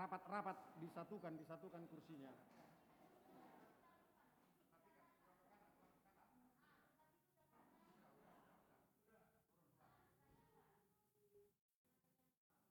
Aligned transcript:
rapat-rapat 0.00 0.56
disatukan 0.80 1.36
disatukan 1.36 1.84
kursinya. 1.92 2.32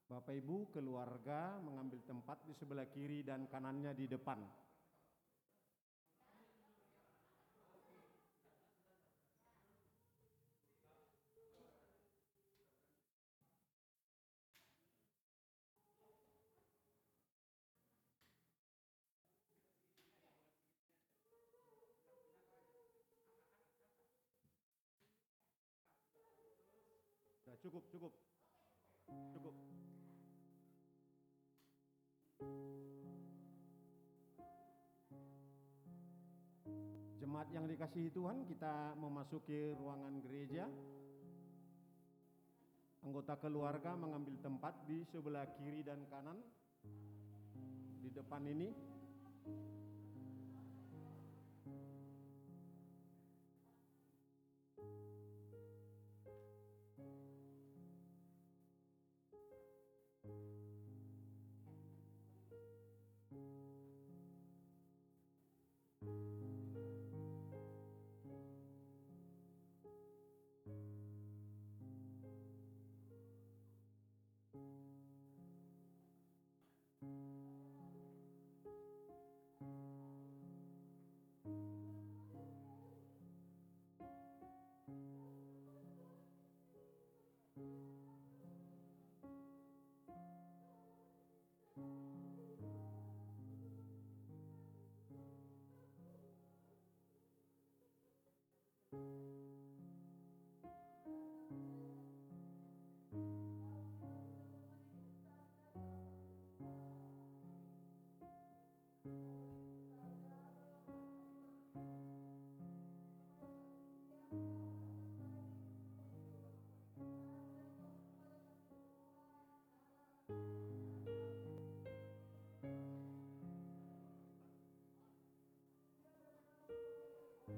Bapak 0.10 0.34
Ibu 0.34 0.74
keluarga 0.74 1.62
mengambil 1.62 2.02
tempat 2.02 2.42
di 2.50 2.58
sebelah 2.58 2.90
kiri 2.90 3.22
dan 3.22 3.46
kanannya 3.46 3.94
di 3.94 4.10
depan. 4.10 4.42
Yang 37.50 37.66
dikasihi 37.74 38.10
Tuhan, 38.14 38.46
kita 38.46 38.94
memasuki 38.94 39.74
ruangan 39.74 40.22
gereja. 40.22 40.70
Anggota 43.02 43.34
keluarga 43.42 43.98
mengambil 43.98 44.38
tempat 44.38 44.86
di 44.86 45.02
sebelah 45.10 45.50
kiri 45.58 45.82
dan 45.82 46.06
kanan. 46.14 46.38
Di 48.06 48.10
depan 48.14 48.46
ini. 48.46 48.70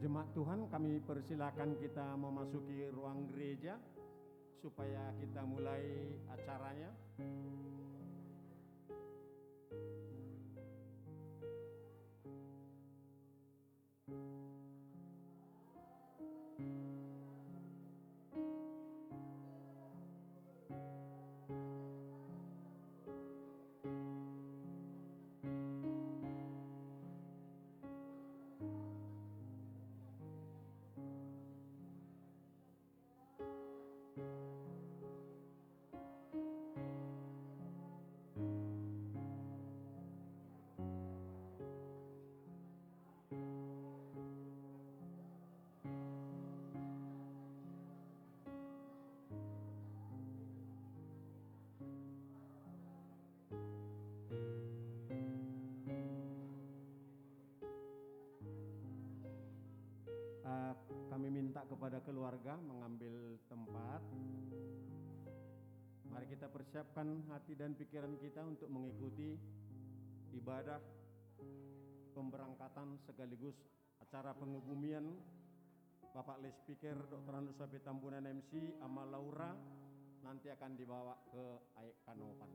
Jemaat 0.02 0.34
Tuhan, 0.34 0.66
kami 0.66 0.98
persilakan 1.06 1.78
kita 1.78 2.18
memasuki 2.18 2.90
ruang 2.90 3.30
gereja 3.30 3.78
supaya 4.58 5.14
kita 5.22 5.46
mulai 5.46 6.18
acaranya. 6.26 6.90
Kami 61.22 61.38
minta 61.38 61.62
kepada 61.70 62.02
keluarga 62.02 62.58
mengambil 62.66 63.38
tempat. 63.46 64.02
Mari 66.10 66.26
kita 66.34 66.50
persiapkan 66.50 67.30
hati 67.30 67.54
dan 67.54 67.78
pikiran 67.78 68.18
kita 68.18 68.42
untuk 68.42 68.66
mengikuti 68.74 69.38
ibadah 70.34 70.82
pemberangkatan 72.18 72.98
sekaligus 73.06 73.54
acara 74.02 74.34
pengebumian 74.34 75.14
Bapak 76.10 76.42
Les 76.42 76.58
Speaker 76.58 76.98
Dr. 77.06 77.34
Andus 77.38 77.62
Tambunan 77.86 78.26
MC 78.26 78.82
Amal 78.82 79.14
Laura 79.14 79.54
nanti 80.26 80.50
akan 80.50 80.74
dibawa 80.74 81.22
ke 81.30 81.46
Aik 81.86 82.02
Kanopan. 82.02 82.50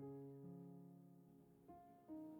Thank 0.00 0.08
you. 2.08 2.39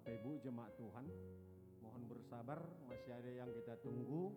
Bapak 0.00 0.16
Ibu 0.16 0.40
jemaat 0.40 0.72
Tuhan, 0.80 1.12
mohon 1.84 2.08
bersabar, 2.08 2.56
masih 2.88 3.12
ada 3.12 3.44
yang 3.44 3.52
kita 3.52 3.76
tunggu 3.84 4.32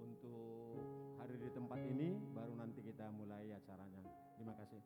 untuk 0.00 0.80
hadir 1.20 1.36
di 1.44 1.52
tempat 1.52 1.76
ini, 1.84 2.16
baru 2.32 2.56
nanti 2.56 2.80
kita 2.80 3.04
mulai 3.12 3.52
acaranya. 3.52 4.00
Terima 4.40 4.56
kasih. 4.56 4.80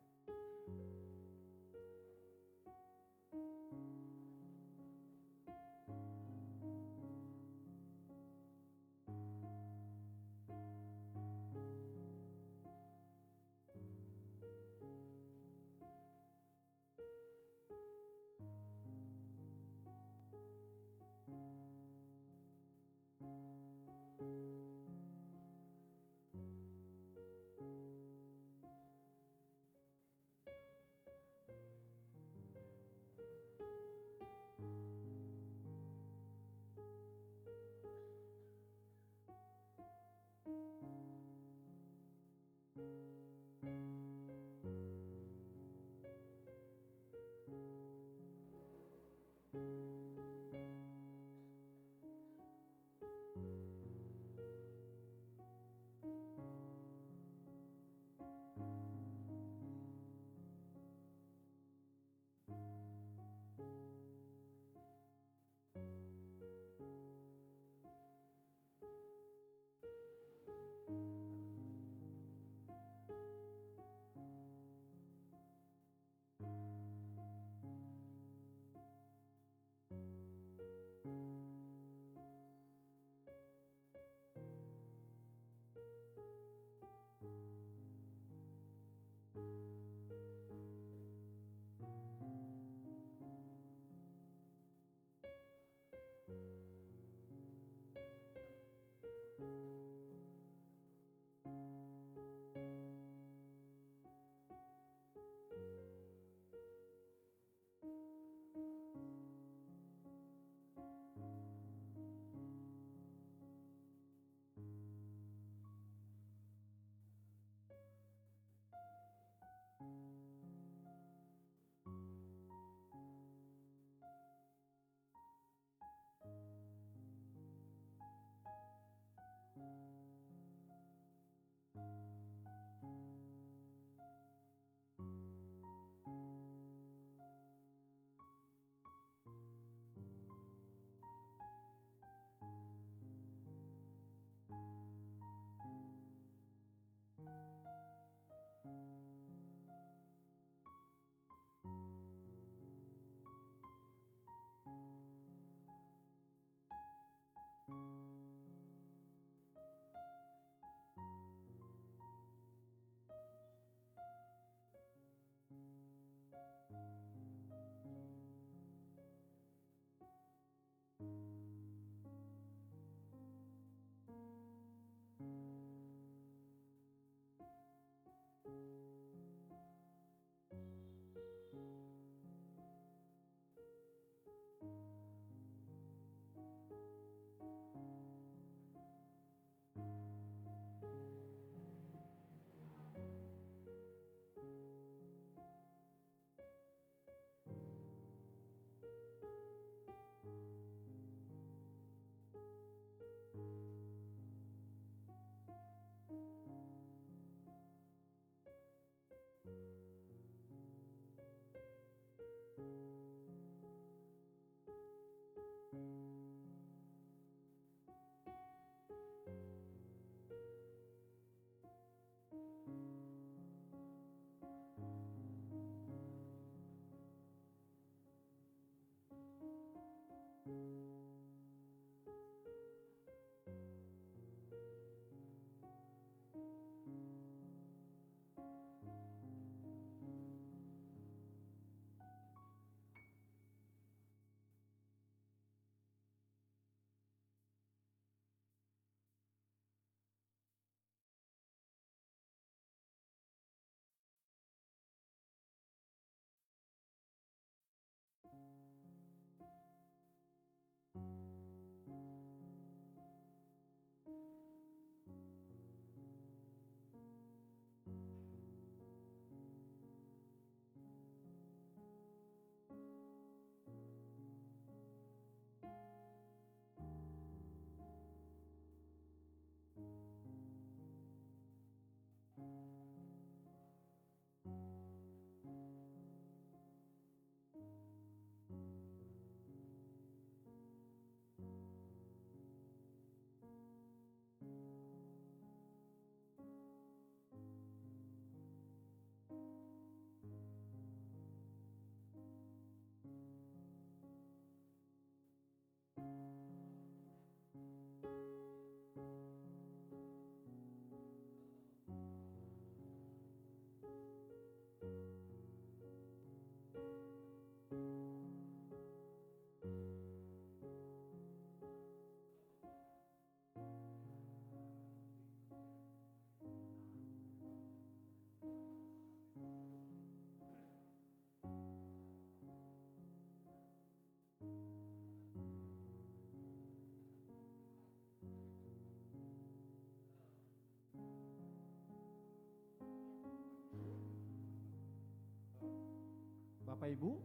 Bapak 346.83 346.99
Ibu 346.99 347.15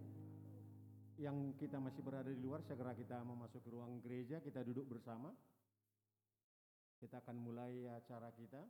yang 1.18 1.50
kita 1.58 1.82
masih 1.82 1.98
berada 2.06 2.30
di 2.30 2.38
luar, 2.38 2.62
segera 2.62 2.94
kita 2.94 3.26
memasuki 3.26 3.66
ruang 3.74 3.98
gereja, 3.98 4.38
kita 4.38 4.62
duduk 4.62 4.86
bersama. 4.86 5.34
Kita 7.02 7.18
akan 7.18 7.42
mulai 7.42 7.90
acara 7.90 8.30
kita. 8.38 8.62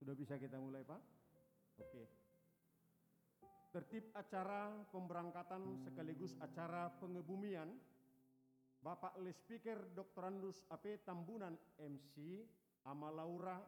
Sudah 0.00 0.16
bisa 0.16 0.40
kita 0.40 0.56
mulai, 0.56 0.88
Pak? 0.88 1.00
Oke. 1.84 2.08
Tertib 3.76 4.08
acara 4.16 4.72
pemberangkatan 4.88 5.84
sekaligus 5.84 6.32
acara 6.40 6.88
pengebumian 6.96 7.76
Bapak 8.86 9.18
Le 9.18 9.34
Speaker 9.34 9.98
Dr. 9.98 10.30
Andus 10.30 10.62
AP 10.70 11.02
Tambunan 11.02 11.58
MC 11.74 12.46
Amalaura 12.86 13.58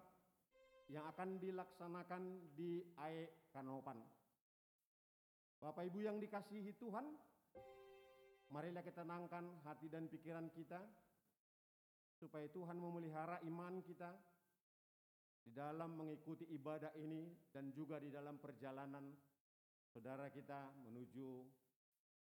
yang 0.94 1.10
akan 1.10 1.42
dilaksanakan 1.42 2.54
di 2.54 2.86
AE 2.94 3.50
Kanopan. 3.50 3.98
Bapak 5.58 5.90
Ibu 5.90 6.06
yang 6.06 6.22
dikasihi 6.22 6.70
Tuhan, 6.78 7.02
marilah 8.54 8.78
kita 8.78 9.02
tenangkan 9.02 9.58
hati 9.66 9.90
dan 9.90 10.06
pikiran 10.06 10.54
kita 10.54 10.78
supaya 12.14 12.46
Tuhan 12.54 12.78
memelihara 12.78 13.42
iman 13.42 13.82
kita 13.82 14.14
di 15.42 15.50
dalam 15.50 15.98
mengikuti 15.98 16.46
ibadah 16.54 16.94
ini 16.94 17.26
dan 17.50 17.74
juga 17.74 17.98
di 17.98 18.14
dalam 18.14 18.38
perjalanan 18.38 19.10
saudara 19.90 20.30
kita 20.30 20.78
menuju 20.78 21.42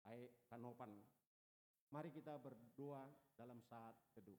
AE 0.07 0.47
Kanopan. 0.47 1.18
Mari 1.89 2.13
kita 2.13 2.37
berdoa 2.37 3.01
dalam 3.33 3.57
saat 3.65 3.97
teduh. 4.13 4.37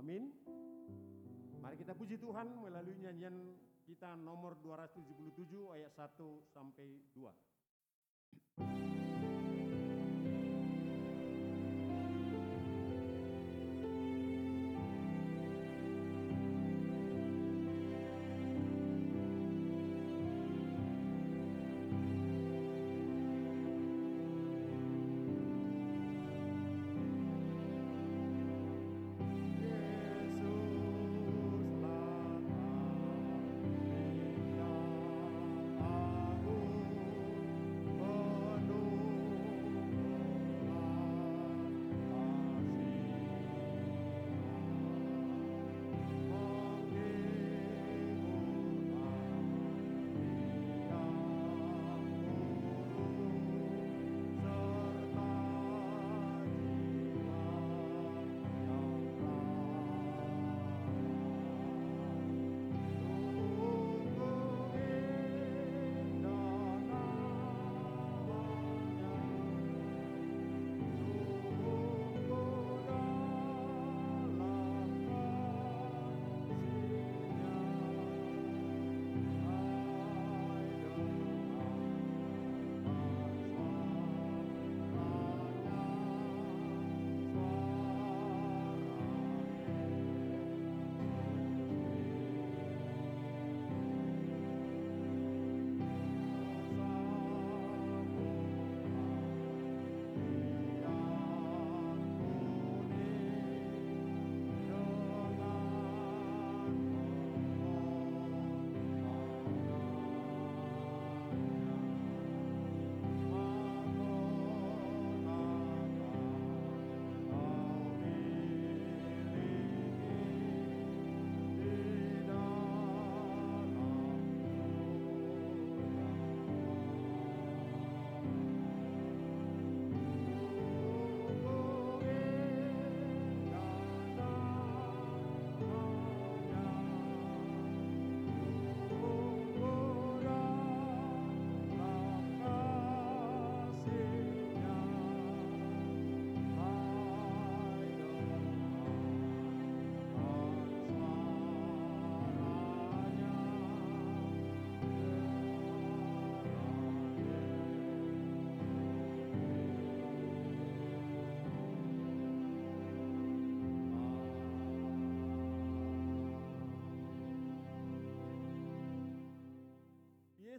Amin. 0.00 0.32
Mari 1.60 1.76
kita 1.76 1.92
puji 1.92 2.16
Tuhan 2.16 2.56
melalui 2.56 2.96
nyanyian 2.96 3.36
kita 3.86 4.18
nomor 4.18 4.58
277 4.58 5.46
ayat 5.78 5.94
1 5.94 6.18
sampai 6.50 7.06
2. 7.14 7.30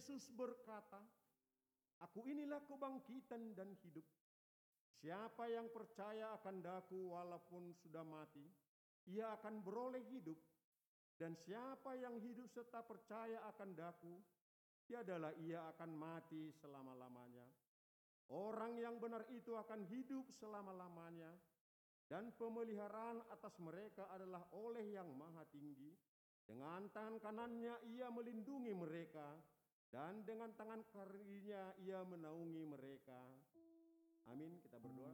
Yesus 0.08 0.32
berkata, 0.32 1.04
Aku 2.00 2.24
inilah 2.32 2.64
kebangkitan 2.64 3.52
dan 3.60 3.76
hidup. 3.84 4.08
Siapa 5.04 5.52
yang 5.52 5.68
percaya 5.68 6.32
akan 6.40 6.64
daku 6.64 7.12
walaupun 7.12 7.76
sudah 7.76 8.08
mati, 8.08 8.48
ia 9.12 9.36
akan 9.36 9.60
beroleh 9.60 10.00
hidup. 10.08 10.40
Dan 11.20 11.36
siapa 11.36 12.00
yang 12.00 12.24
hidup 12.24 12.48
serta 12.48 12.88
percaya 12.88 13.52
akan 13.52 13.76
daku, 13.76 14.16
tiadalah 14.88 15.36
ia 15.44 15.68
akan 15.76 15.92
mati 15.92 16.56
selama-lamanya. 16.56 17.44
Orang 18.32 18.80
yang 18.80 19.04
benar 19.04 19.28
itu 19.28 19.60
akan 19.60 19.92
hidup 19.92 20.24
selama-lamanya, 20.40 21.36
dan 22.08 22.32
pemeliharaan 22.32 23.28
atas 23.28 23.60
mereka 23.60 24.08
adalah 24.16 24.48
oleh 24.56 24.88
yang 24.88 25.12
maha 25.20 25.44
tinggi. 25.52 25.92
Dengan 26.48 26.88
tangan 26.96 27.20
kanannya 27.20 27.76
ia 27.92 28.08
melindungi 28.08 28.72
mereka, 28.72 29.36
dan 29.92 30.24
dengan 30.28 30.52
tangan 30.60 30.84
kirinya 30.92 31.72
ia 31.80 32.04
menaungi 32.04 32.64
mereka. 32.68 33.20
Amin, 34.28 34.60
kita 34.60 34.76
berdoa. 34.84 35.14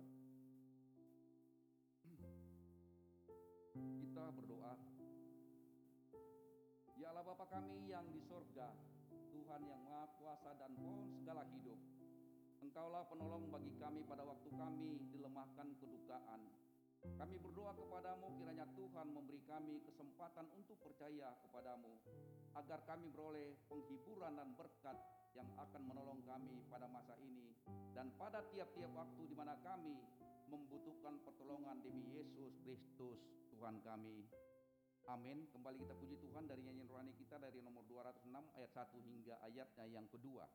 Kita 3.74 4.26
berdoa. 4.34 4.74
Ya 6.98 7.10
Allah 7.14 7.26
Bapa 7.26 7.46
kami 7.50 7.90
yang 7.90 8.06
di 8.10 8.22
sorga, 8.26 8.74
Tuhan 9.12 9.62
yang 9.66 9.82
maha 9.86 10.08
kuasa 10.18 10.54
dan 10.58 10.72
pohon 10.78 11.10
segala 11.22 11.46
hidup. 11.54 11.78
Engkaulah 12.64 13.04
penolong 13.12 13.52
bagi 13.52 13.76
kami 13.78 14.02
pada 14.08 14.24
waktu 14.26 14.50
kami 14.56 15.04
dilemahkan 15.12 15.68
kedukaan. 15.78 16.42
Kami 17.04 17.36
berdoa 17.39 17.76
kepadamu 17.76 18.32
kiranya 18.39 18.68
Tuhan 18.76 19.08
memberi 19.12 19.44
kami 19.44 19.84
kesempatan 19.84 20.48
untuk 20.56 20.80
percaya 20.80 21.36
kepadamu 21.44 21.92
agar 22.56 22.80
kami 22.88 23.12
beroleh 23.12 23.60
penghiburan 23.68 24.39
dan 24.39 24.56
berkat 24.56 24.96
yang 25.36 25.50
akan 25.58 25.82
menolong 25.84 26.22
kami 26.24 26.63
pada 26.70 26.86
masa 26.88 27.18
ini 27.20 27.52
dan 27.92 28.08
pada 28.16 28.46
tiap-tiap 28.54 28.92
waktu 28.94 29.22
di 29.28 29.36
mana 29.36 29.58
kami 29.66 30.00
membutuhkan 30.48 31.18
pertolongan 31.26 31.82
demi 31.82 32.06
Yesus 32.13 32.54
Kristus 32.62 33.20
Tuhan 33.52 33.82
kami. 33.82 34.24
Amin. 35.12 35.52
Kembali 35.52 35.84
kita 35.84 36.00
puji 36.00 36.16
Tuhan 36.24 36.48
dari 36.48 36.63
nyanyian 36.63 36.88
rohani 36.88 37.12
kita 37.20 37.36
dari 37.36 37.60
nomor 37.60 37.84
206 37.92 38.32
ayat 38.56 38.72
1 38.72 39.04
hingga 39.04 39.36
ayatnya 39.44 39.86
yang 39.92 40.08
kedua. 40.08 40.48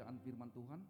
Pembacaan 0.00 0.24
firman 0.24 0.48
Tuhan 0.48 0.80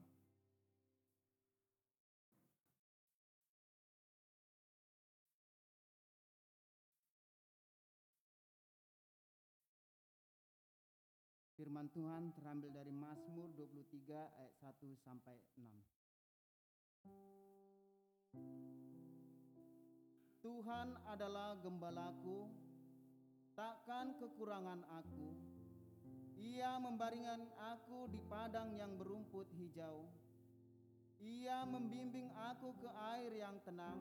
Firman 11.58 11.90
Tuhan 11.90 12.30
terambil 12.38 12.70
dari 12.70 12.94
Mazmur 12.94 13.50
23 13.58 14.14
ayat 14.14 14.54
1 14.62 14.78
sampai 15.02 15.42
6. 15.58 15.74
Tuhan 20.38 20.94
adalah 21.10 21.58
gembalaku, 21.58 22.46
takkan 23.58 24.14
kekurangan 24.22 24.86
aku. 25.02 25.49
Ia 26.40 26.80
membaringkan 26.80 27.44
aku 27.76 28.08
di 28.08 28.20
padang 28.24 28.72
yang 28.72 28.96
berumput 28.96 29.52
hijau. 29.60 30.08
Ia 31.20 31.68
membimbing 31.68 32.32
aku 32.32 32.72
ke 32.80 32.88
air 33.12 33.44
yang 33.44 33.60
tenang. 33.60 34.00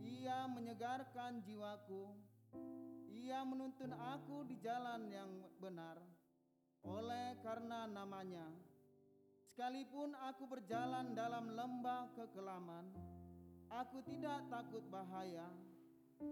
Ia 0.00 0.48
menyegarkan 0.48 1.44
jiwaku. 1.44 2.08
Ia 3.12 3.44
menuntun 3.44 3.92
aku 3.92 4.48
di 4.48 4.56
jalan 4.64 5.12
yang 5.12 5.28
benar 5.60 6.00
oleh 6.86 7.36
karena 7.42 7.84
namanya. 7.84 8.46
Sekalipun 9.52 10.14
aku 10.14 10.46
berjalan 10.46 11.18
dalam 11.18 11.50
lembah 11.50 12.14
kekelaman, 12.14 12.86
aku 13.74 13.98
tidak 14.06 14.46
takut 14.46 14.86
bahaya, 14.86 15.50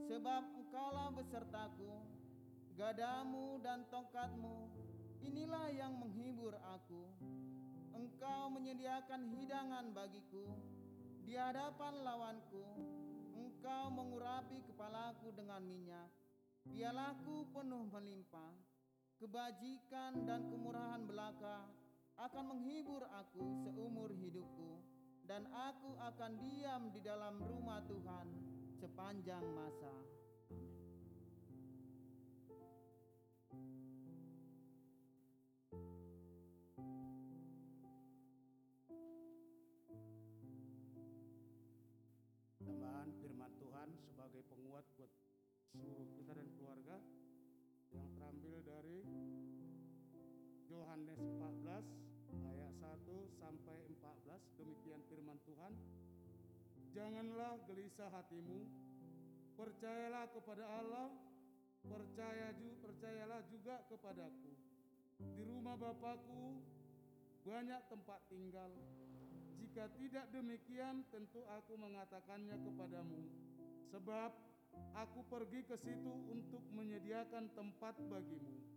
sebab 0.07 0.47
engkaulah 0.62 1.11
besertaku, 1.11 2.07
gadamu 2.76 3.56
dan 3.64 3.88
tongkatmu, 3.88 4.68
inilah 5.24 5.72
yang 5.72 5.96
menghibur 5.96 6.52
aku. 6.76 7.08
Engkau 7.96 8.52
menyediakan 8.52 9.32
hidangan 9.32 9.96
bagiku 9.96 10.44
di 11.24 11.40
hadapan 11.40 12.04
lawanku, 12.04 12.64
engkau 13.32 13.88
mengurapi 13.88 14.60
kepalaku 14.68 15.32
dengan 15.32 15.64
minyak, 15.64 16.12
pialaku 16.68 17.48
penuh 17.56 17.88
melimpah, 17.88 18.52
kebajikan 19.16 20.28
dan 20.28 20.44
kemurahan 20.52 21.00
belaka 21.08 21.64
akan 22.20 22.44
menghibur 22.52 23.08
aku 23.08 23.40
seumur 23.64 24.12
hidupku, 24.12 24.84
dan 25.24 25.48
aku 25.48 25.96
akan 25.96 26.36
diam 26.44 26.92
di 26.92 27.00
dalam 27.00 27.40
rumah 27.40 27.80
Tuhan 27.88 28.15
Yohanes 50.96 51.20
14 51.20 52.48
ayat 52.48 52.72
1 52.80 53.37
sampai 53.37 53.76
14 54.00 54.56
demikian 54.56 55.00
firman 55.12 55.37
Tuhan. 55.44 55.76
Janganlah 56.96 57.61
gelisah 57.68 58.09
hatimu. 58.16 58.64
Percayalah 59.61 60.24
kepada 60.32 60.64
Allah. 60.64 61.12
Percaya 61.85 62.48
ju, 62.56 62.80
percayalah 62.80 63.44
juga 63.52 63.85
kepadaku. 63.92 64.56
Di 65.37 65.44
rumah 65.44 65.76
Bapakku 65.76 66.64
banyak 67.44 67.82
tempat 67.92 68.20
tinggal. 68.32 68.72
Jika 69.61 69.92
tidak 70.00 70.32
demikian 70.32 71.04
tentu 71.12 71.44
aku 71.61 71.76
mengatakannya 71.76 72.56
kepadamu. 72.72 73.20
Sebab 73.92 74.32
aku 74.96 75.20
pergi 75.28 75.61
ke 75.61 75.76
situ 75.76 76.12
untuk 76.32 76.64
menyediakan 76.72 77.52
tempat 77.52 78.00
bagimu. 78.09 78.75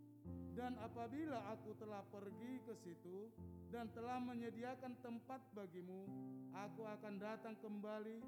Dan 0.54 0.76
apabila 0.82 1.40
aku 1.54 1.72
telah 1.80 2.04
pergi 2.12 2.60
ke 2.66 2.74
situ 2.84 3.32
dan 3.72 3.88
telah 3.96 4.20
menyediakan 4.20 4.98
tempat 5.00 5.40
bagimu, 5.56 6.04
aku 6.52 6.84
akan 6.84 7.16
datang 7.16 7.56
kembali 7.62 8.20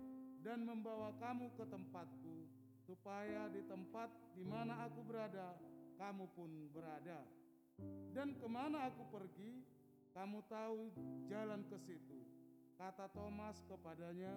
dan 0.43 0.65
membawa 0.67 1.15
kamu 1.23 1.53
ke 1.55 1.65
tempatku, 1.69 2.47
supaya 2.89 3.47
di 3.53 3.63
tempat 3.69 4.11
di 4.35 4.43
mana 4.43 4.87
aku 4.87 5.05
berada, 5.07 5.55
kamu 6.01 6.27
pun 6.35 6.51
berada. 6.75 7.23
Dan 8.11 8.35
ke 8.39 8.47
mana 8.51 8.91
aku 8.91 9.03
pergi, 9.11 9.63
kamu 10.15 10.43
tahu 10.47 10.91
jalan 11.31 11.63
ke 11.67 11.77
situ. 11.85 12.21
Kata 12.79 13.07
Thomas 13.15 13.63
kepadanya, 13.71 14.35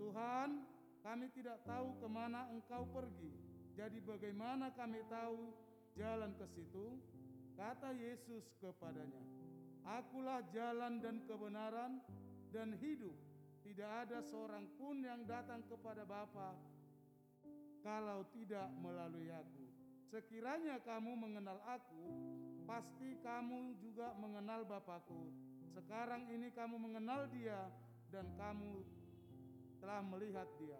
Tuhan, 0.00 0.64
kami 1.04 1.26
tidak 1.34 1.60
tahu 1.66 1.98
ke 2.00 2.08
mana 2.08 2.48
engkau 2.48 2.88
pergi. 2.88 3.32
Jadi 3.76 4.00
bagaimana 4.04 4.72
kami 4.72 5.00
tahu 5.08 5.52
jalan 5.96 6.32
ke 6.36 6.46
situ? 6.52 6.96
Kata 7.56 7.92
Yesus 7.94 8.48
kepadanya, 8.58 9.22
Akulah 9.82 10.46
jalan 10.54 11.02
dan 11.02 11.26
kebenaran 11.26 11.98
dan 12.54 12.74
hidup. 12.78 13.14
Tidak 13.62 13.86
ada 14.06 14.22
seorang 14.22 14.66
pun 14.78 15.02
yang 15.02 15.22
datang 15.26 15.62
kepada 15.66 16.02
Bapa 16.06 16.54
kalau 17.82 18.26
tidak 18.30 18.70
melalui 18.78 19.30
aku. 19.30 19.62
Sekiranya 20.10 20.78
kamu 20.84 21.16
mengenal 21.18 21.58
aku, 21.64 22.04
pasti 22.68 23.16
kamu 23.24 23.80
juga 23.80 24.12
mengenal 24.18 24.62
Bapakku. 24.68 25.30
Sekarang 25.72 26.28
ini 26.28 26.52
kamu 26.52 26.76
mengenal 26.78 27.26
dia 27.32 27.70
dan 28.12 28.28
kamu 28.36 28.84
telah 29.80 30.04
melihat 30.04 30.46
dia. 30.60 30.78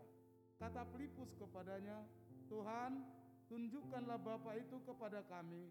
Kata 0.61 0.87
Filipus 0.95 1.33
kepadanya, 1.41 2.07
Tuhan, 2.47 3.03
tunjukkanlah 3.53 4.17
Bapa 4.17 4.57
itu 4.57 4.81
kepada 4.81 5.21
kami. 5.29 5.69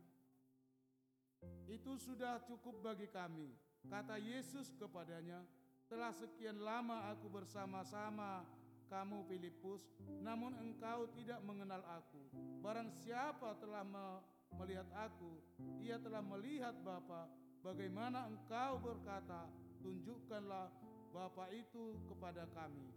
Itu 1.66 1.98
sudah 1.98 2.38
cukup 2.46 2.78
bagi 2.86 3.10
kami. 3.10 3.50
Kata 3.90 4.22
Yesus 4.22 4.70
kepadanya, 4.78 5.42
telah 5.90 6.14
sekian 6.14 6.62
lama 6.62 7.10
aku 7.10 7.26
bersama-sama 7.34 8.46
kamu 8.86 9.26
Filipus, 9.26 9.82
namun 10.22 10.54
engkau 10.62 11.10
tidak 11.18 11.42
mengenal 11.42 11.82
aku. 11.90 12.22
Barang 12.62 12.94
siapa 13.02 13.58
telah 13.58 13.82
me- 13.82 14.22
melihat 14.62 14.86
aku, 14.94 15.42
ia 15.82 15.98
telah 15.98 16.22
melihat 16.22 16.78
Bapa. 16.86 17.26
Bagaimana 17.66 18.30
engkau 18.30 18.78
berkata, 18.78 19.50
tunjukkanlah 19.82 20.70
Bapa 21.10 21.50
itu 21.50 21.98
kepada 22.06 22.46
kami. 22.54 22.94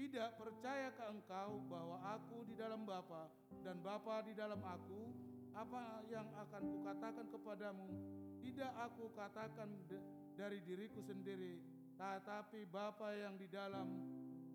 Tidak 0.00 0.40
percaya 0.40 0.88
ke 0.96 1.04
engkau 1.12 1.60
bahwa 1.68 2.00
aku 2.16 2.48
di 2.48 2.56
dalam 2.56 2.88
Bapa 2.88 3.28
dan 3.60 3.84
Bapa 3.84 4.24
di 4.24 4.32
dalam 4.32 4.56
aku, 4.64 5.12
apa 5.52 6.00
yang 6.08 6.24
akan 6.40 6.62
kukatakan 6.72 7.28
kepadamu, 7.28 7.84
tidak 8.40 8.72
aku 8.80 9.12
katakan 9.12 9.68
dari 10.40 10.64
diriku 10.64 11.04
sendiri, 11.04 11.60
tetapi 12.00 12.64
Bapa 12.72 13.12
yang 13.12 13.36
di 13.36 13.44
dalam 13.52 13.92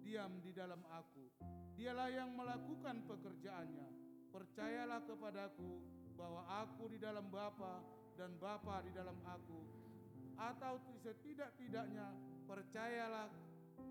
diam 0.02 0.42
di 0.42 0.50
dalam 0.50 0.82
aku. 0.90 1.30
Dialah 1.78 2.10
yang 2.10 2.34
melakukan 2.34 3.06
pekerjaannya. 3.06 3.86
Percayalah 4.34 5.06
kepadaku 5.06 5.78
bahwa 6.18 6.42
aku 6.66 6.90
di 6.90 6.98
dalam 6.98 7.30
Bapa 7.30 7.86
dan 8.18 8.34
Bapa 8.42 8.82
di 8.82 8.90
dalam 8.98 9.22
aku. 9.22 9.62
Atau 10.42 10.82
setidak-tidaknya 11.06 12.18
percayalah 12.50 13.30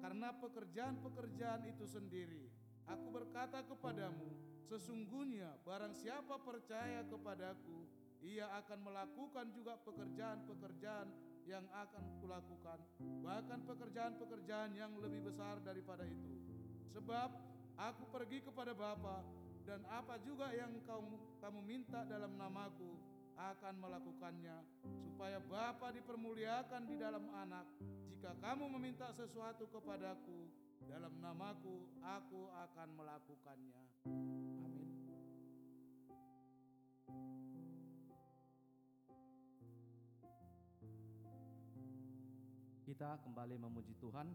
karena 0.00 0.32
pekerjaan-pekerjaan 0.36 1.68
itu 1.68 1.84
sendiri. 1.88 2.48
Aku 2.84 3.08
berkata 3.08 3.64
kepadamu, 3.64 4.28
sesungguhnya 4.68 5.56
barang 5.64 5.96
siapa 5.96 6.36
percaya 6.40 7.00
kepadaku, 7.08 7.88
ia 8.24 8.48
akan 8.60 8.78
melakukan 8.84 9.52
juga 9.52 9.76
pekerjaan-pekerjaan 9.84 11.08
yang 11.44 11.64
akan 11.76 12.04
kulakukan, 12.24 12.80
bahkan 13.20 13.60
pekerjaan-pekerjaan 13.68 14.72
yang 14.76 14.92
lebih 14.96 15.28
besar 15.28 15.60
daripada 15.60 16.08
itu. 16.08 16.32
Sebab 16.92 17.30
aku 17.76 18.04
pergi 18.08 18.40
kepada 18.44 18.72
Bapa 18.72 19.20
dan 19.64 19.84
apa 19.88 20.20
juga 20.24 20.52
yang 20.52 20.72
kau, 20.84 21.04
kamu 21.40 21.60
minta 21.64 22.04
dalam 22.08 22.36
namaku 22.36 23.13
akan 23.38 23.74
melakukannya 23.78 24.56
supaya 25.02 25.38
Bapa 25.44 25.90
dipermuliakan 25.94 26.82
di 26.86 26.96
dalam 26.98 27.26
anak. 27.34 27.66
Jika 28.10 28.34
kamu 28.40 28.70
meminta 28.78 29.10
sesuatu 29.14 29.68
kepadaku 29.68 30.48
dalam 30.88 31.12
namaku, 31.20 31.88
aku 32.02 32.48
akan 32.52 32.88
melakukannya. 32.96 33.82
Amin. 34.64 34.90
Kita 42.84 43.18
kembali 43.24 43.56
memuji 43.58 43.96
Tuhan 43.98 44.28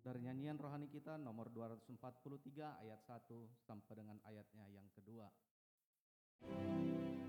dari 0.00 0.18
nyanyian 0.24 0.56
rohani 0.56 0.88
kita 0.88 1.20
nomor 1.20 1.52
243 1.52 2.82
ayat 2.82 3.00
1 3.04 3.30
sampai 3.68 3.92
dengan 3.94 4.18
ayatnya 4.24 4.64
yang 4.72 4.88
kedua. 4.96 5.28
Yesus 6.40 7.19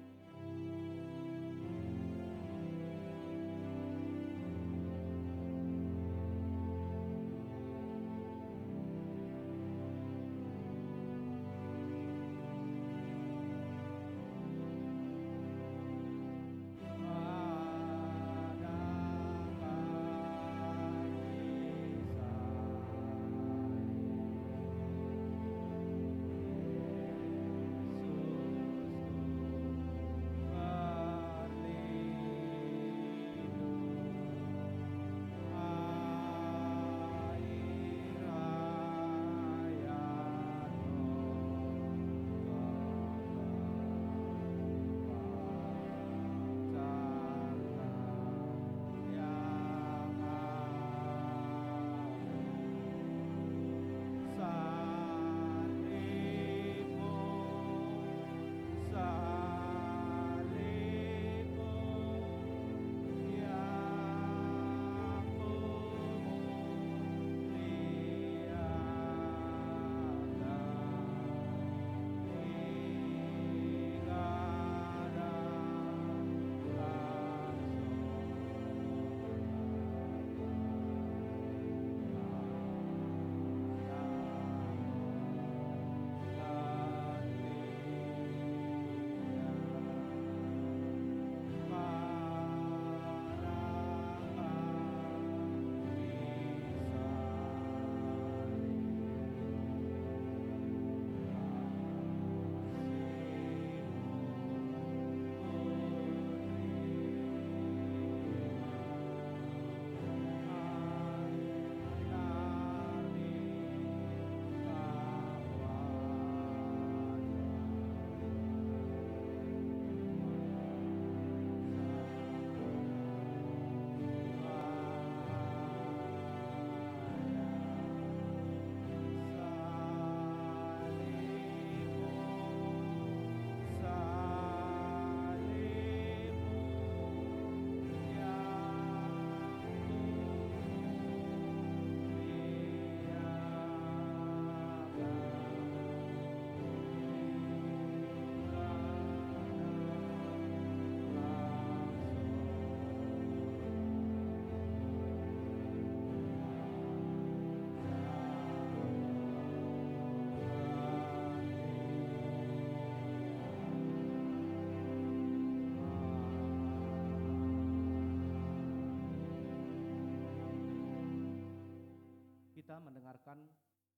kita 172.71 172.87
mendengarkan 172.87 173.35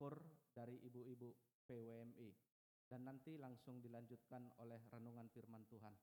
kur 0.01 0.17
dari 0.49 0.81
ibu-ibu 0.81 1.29
PWMI 1.69 2.33
dan 2.89 3.05
nanti 3.05 3.37
langsung 3.37 3.77
dilanjutkan 3.77 4.49
oleh 4.57 4.81
renungan 4.89 5.29
firman 5.29 5.61
Tuhan. 5.69 5.93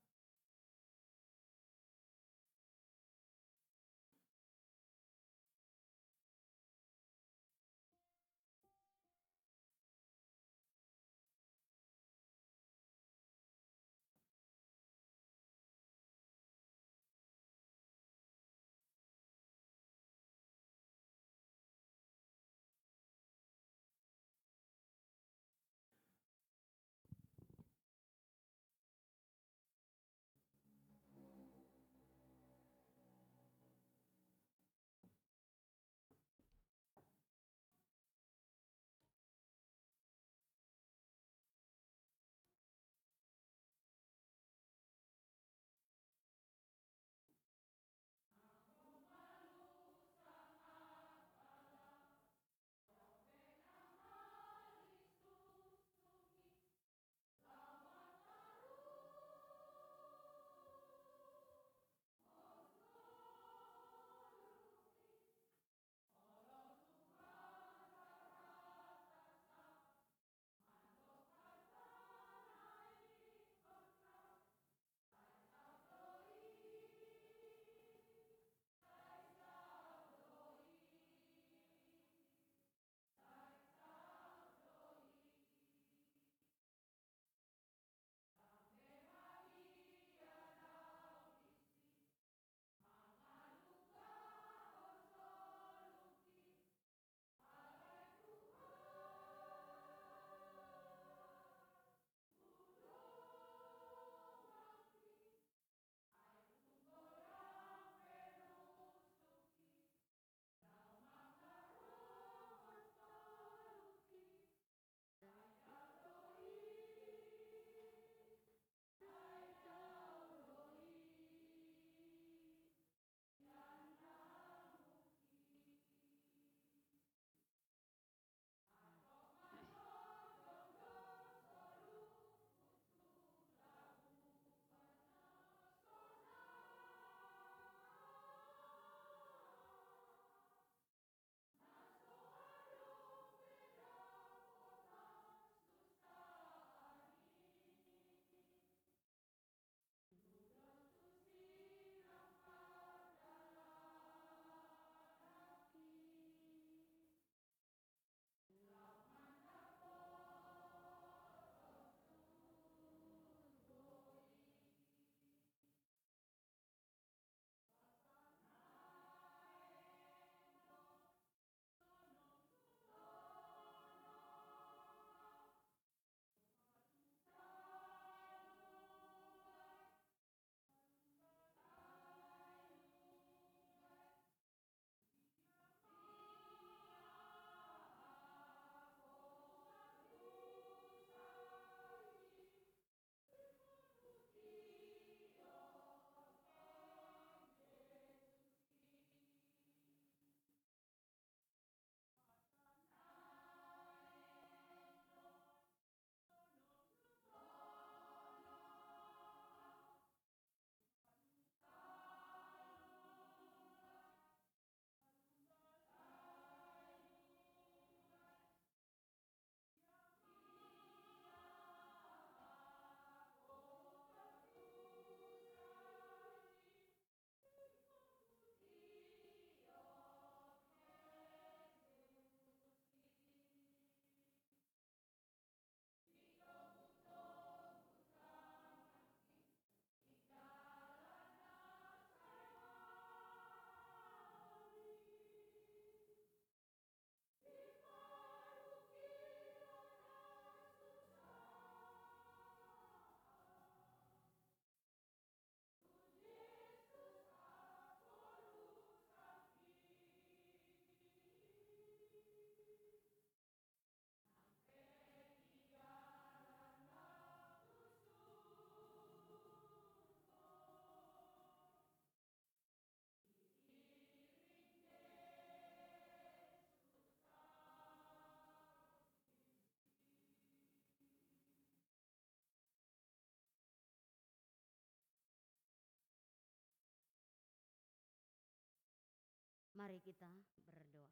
Mari 289.81 289.97
kita 290.05 290.29
berdoa. 290.77 291.09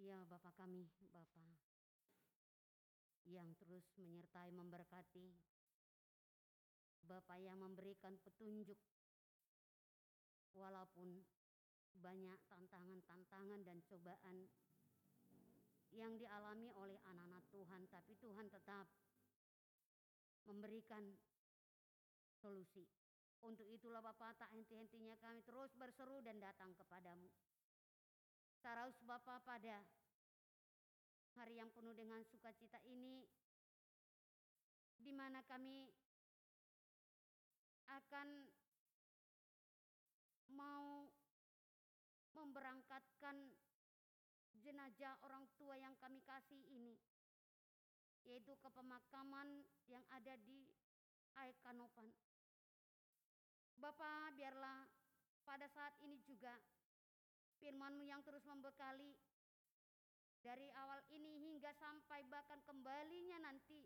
Ya 0.00 0.24
Bapa 0.24 0.48
kami, 0.56 0.88
Bapa 1.12 1.60
yang 3.28 3.52
terus 3.60 3.84
menyertai 4.00 4.48
memberkati, 4.48 5.28
Bapa 7.04 7.36
yang 7.36 7.60
memberikan 7.60 8.16
petunjuk 8.16 8.80
walaupun 10.56 11.20
banyak 12.00 12.40
tantangan-tantangan 12.48 13.60
dan 13.60 13.84
cobaan 13.84 14.48
yang 15.92 16.16
dialami 16.16 16.72
oleh 16.80 16.96
anak-anak 17.04 17.44
Tuhan, 17.52 17.92
tapi 17.92 18.16
Tuhan 18.16 18.48
tetap 18.48 18.88
memberikan 20.48 21.12
solusi. 22.40 23.03
Untuk 23.44 23.68
itulah 23.68 24.00
Bapak 24.00 24.40
tak 24.40 24.48
henti-hentinya 24.56 25.20
kami 25.20 25.44
terus 25.44 25.68
berseru 25.76 26.24
dan 26.24 26.40
datang 26.40 26.72
kepadamu. 26.72 27.28
Saraus 28.64 28.96
Bapak 29.04 29.44
pada 29.44 29.84
hari 31.36 31.60
yang 31.60 31.68
penuh 31.68 31.92
dengan 31.92 32.24
sukacita 32.24 32.80
ini, 32.88 33.20
di 34.96 35.12
mana 35.12 35.44
kami 35.44 35.92
akan 37.92 38.48
mau 40.56 41.04
memberangkatkan 42.32 43.52
jenazah 44.56 45.20
orang 45.20 45.44
tua 45.60 45.76
yang 45.76 45.92
kami 46.00 46.24
kasih 46.24 46.64
ini, 46.72 46.96
yaitu 48.24 48.56
ke 48.56 48.68
pemakaman 48.72 49.68
yang 49.84 50.02
ada 50.08 50.32
di 50.40 50.72
Aikanopan. 51.36 52.08
Bapak, 53.84 54.32
biarlah 54.32 54.88
pada 55.44 55.68
saat 55.68 55.92
ini 56.00 56.16
juga 56.24 56.56
firman-Mu 57.60 58.08
yang 58.08 58.24
terus 58.24 58.40
membekali 58.48 59.12
dari 60.40 60.72
awal 60.80 61.04
ini 61.12 61.36
hingga 61.44 61.68
sampai 61.76 62.24
bahkan 62.32 62.64
kembalinya 62.64 63.44
nanti 63.44 63.84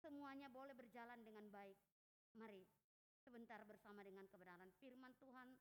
semuanya 0.00 0.48
boleh 0.48 0.72
berjalan 0.72 1.20
dengan 1.20 1.44
baik. 1.52 1.76
Mari 2.40 2.64
sebentar 3.20 3.60
bersama 3.68 4.00
dengan 4.00 4.24
kebenaran 4.32 4.72
firman 4.80 5.12
Tuhan 5.20 5.52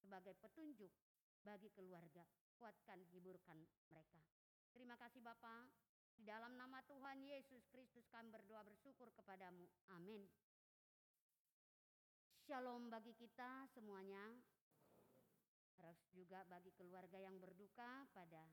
sebagai 0.00 0.32
petunjuk 0.40 0.92
bagi 1.44 1.68
keluarga. 1.76 2.24
Kuatkan, 2.56 3.04
hiburkan 3.12 3.60
mereka. 3.92 4.16
Terima 4.72 4.96
kasih 4.96 5.20
Bapak. 5.20 5.68
Di 6.16 6.24
dalam 6.24 6.56
nama 6.56 6.80
Tuhan 6.88 7.20
Yesus 7.20 7.68
Kristus 7.68 8.08
kami 8.08 8.32
berdoa 8.32 8.64
bersyukur 8.64 9.12
kepadamu. 9.12 9.68
Amin. 9.92 10.24
Shalom 12.46 12.86
bagi 12.86 13.10
kita 13.10 13.66
semuanya. 13.74 14.22
Harus 15.82 15.98
juga 16.14 16.46
bagi 16.46 16.70
keluarga 16.78 17.18
yang 17.18 17.42
berduka 17.42 18.06
pada 18.14 18.46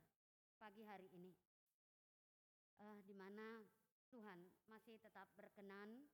pagi 0.58 0.82
hari 0.82 1.06
ini. 1.14 1.30
Eh, 2.82 2.98
di 3.06 3.14
mana 3.14 3.62
Tuhan 4.10 4.50
masih 4.66 4.98
tetap 4.98 5.30
berkenan 5.38 6.10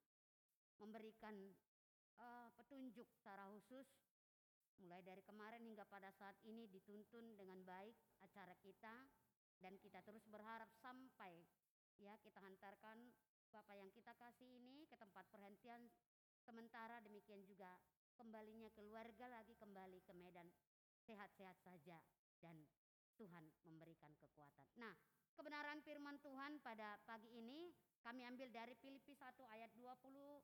memberikan 0.76 1.32
eh, 2.20 2.52
petunjuk 2.60 3.08
secara 3.16 3.48
khusus 3.48 3.88
mulai 4.84 5.00
dari 5.00 5.24
kemarin 5.24 5.64
hingga 5.64 5.88
pada 5.88 6.12
saat 6.12 6.36
ini 6.44 6.68
dituntun 6.68 7.40
dengan 7.40 7.64
baik 7.64 7.96
acara 8.20 8.60
kita 8.60 9.08
dan 9.64 9.80
kita 9.80 10.04
terus 10.04 10.28
berharap 10.28 10.68
sampai 10.84 11.48
ya 11.96 12.20
kita 12.20 12.44
hantarkan 12.44 13.16
Bapak 13.50 13.80
yang 13.80 13.90
kita 13.90 14.14
kasih 14.20 14.46
ini 14.46 14.84
ke 14.86 15.00
tempat 15.00 15.26
perhentian 15.32 15.88
sementara 16.44 17.00
demikian 17.04 17.44
juga 17.44 17.80
kembalinya 18.20 18.68
keluarga 18.76 19.32
lagi 19.32 19.56
kembali 19.56 20.04
ke 20.04 20.14
Medan 20.16 20.52
sehat-sehat 21.08 21.58
saja 21.64 21.98
dan 22.44 22.68
Tuhan 23.16 23.48
memberikan 23.68 24.12
kekuatan. 24.20 24.68
Nah, 24.80 24.96
kebenaran 25.36 25.84
firman 25.84 26.20
Tuhan 26.24 26.60
pada 26.64 27.00
pagi 27.04 27.32
ini 27.36 27.72
kami 28.04 28.24
ambil 28.28 28.48
dari 28.52 28.76
Filipi 28.80 29.12
1 29.12 29.44
ayat 29.52 29.72
21. 29.76 30.44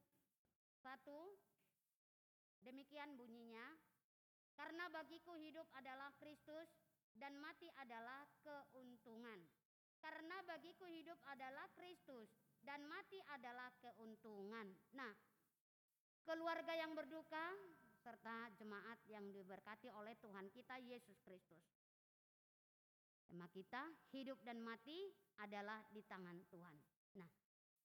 Demikian 2.65 3.13
bunyinya, 3.15 3.77
karena 4.57 4.89
bagiku 4.89 5.37
hidup 5.37 5.69
adalah 5.77 6.09
Kristus 6.17 6.67
dan 7.15 7.37
mati 7.37 7.69
adalah 7.79 8.25
keuntungan. 8.41 9.45
Karena 10.01 10.41
bagiku 10.45 10.85
hidup 10.89 11.17
adalah 11.29 11.65
Kristus 11.77 12.29
dan 12.61 12.83
mati 12.89 13.21
adalah 13.31 13.69
keuntungan. 13.79 14.73
Nah, 14.97 15.13
keluarga 16.25 16.73
yang 16.73 16.97
berduka 16.97 17.53
serta 18.01 18.49
jemaat 18.57 18.97
yang 19.09 19.29
diberkati 19.29 19.93
oleh 19.93 20.17
Tuhan 20.17 20.49
kita 20.49 20.81
Yesus 20.81 21.21
Kristus. 21.21 21.61
Tema 23.25 23.45
kita 23.49 23.81
hidup 24.13 24.41
dan 24.41 24.61
mati 24.61 25.09
adalah 25.41 25.81
di 25.93 26.01
tangan 26.05 26.37
Tuhan. 26.49 26.75
Nah, 27.21 27.29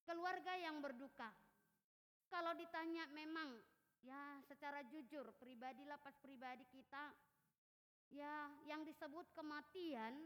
keluarga 0.04 0.56
yang 0.56 0.80
berduka. 0.80 1.28
Kalau 2.32 2.56
ditanya 2.56 3.08
memang 3.12 3.60
ya 4.00 4.40
secara 4.48 4.80
jujur 4.88 5.36
pribadi 5.36 5.84
lapas 5.84 6.16
pribadi 6.24 6.64
kita 6.72 7.12
ya 8.08 8.48
yang 8.64 8.80
disebut 8.88 9.28
kematian 9.36 10.16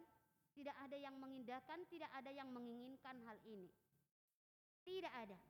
tidak 0.54 0.76
ada 0.86 0.94
yang 0.94 1.18
mengindahkan, 1.18 1.82
tidak 1.90 2.10
ada 2.14 2.30
yang 2.30 2.46
menginginkan 2.54 3.18
hal 3.26 3.38
ini. 3.42 3.70
Tidak 4.86 5.10
ada. 5.10 5.40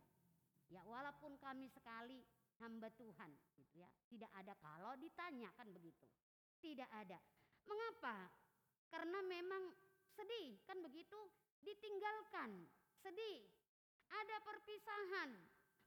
Ya 0.72 0.80
walaupun 0.88 1.36
kami 1.36 1.68
sekali 1.68 2.24
hamba 2.62 2.90
Tuhan 2.94 3.30
gitu 3.58 3.74
ya, 3.78 3.88
tidak 4.10 4.30
ada 4.34 4.54
kalau 4.62 4.92
ditanyakan 4.98 5.68
begitu. 5.74 6.06
Tidak 6.62 6.88
ada. 6.88 7.18
Mengapa? 7.68 8.30
Karena 8.88 9.20
memang 9.24 9.72
sedih 10.14 10.56
kan 10.64 10.78
begitu 10.80 11.18
ditinggalkan, 11.60 12.64
sedih. 13.02 13.44
Ada 14.14 14.36
perpisahan, 14.46 15.30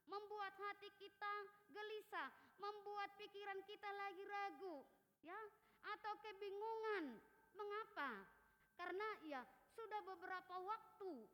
membuat 0.09 0.53
hati 0.59 0.91
kita 0.99 1.33
gelisah, 1.71 2.29
membuat 2.59 3.15
pikiran 3.15 3.61
kita 3.63 3.87
lagi 3.87 4.23
ragu, 4.27 4.83
ya, 5.23 5.39
atau 5.95 6.13
kebingungan. 6.19 7.23
Mengapa? 7.55 8.27
Karena 8.77 9.07
ya 9.25 9.41
sudah 9.73 10.01
beberapa 10.05 10.61
waktu 10.61 11.25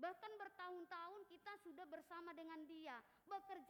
Bahkan 0.00 0.32
bertahun-tahun 0.40 1.22
kita 1.28 1.52
sudah 1.60 1.84
bersama 1.84 2.32
dengan 2.32 2.64
dia, 2.64 2.96
bekerja 3.28 3.69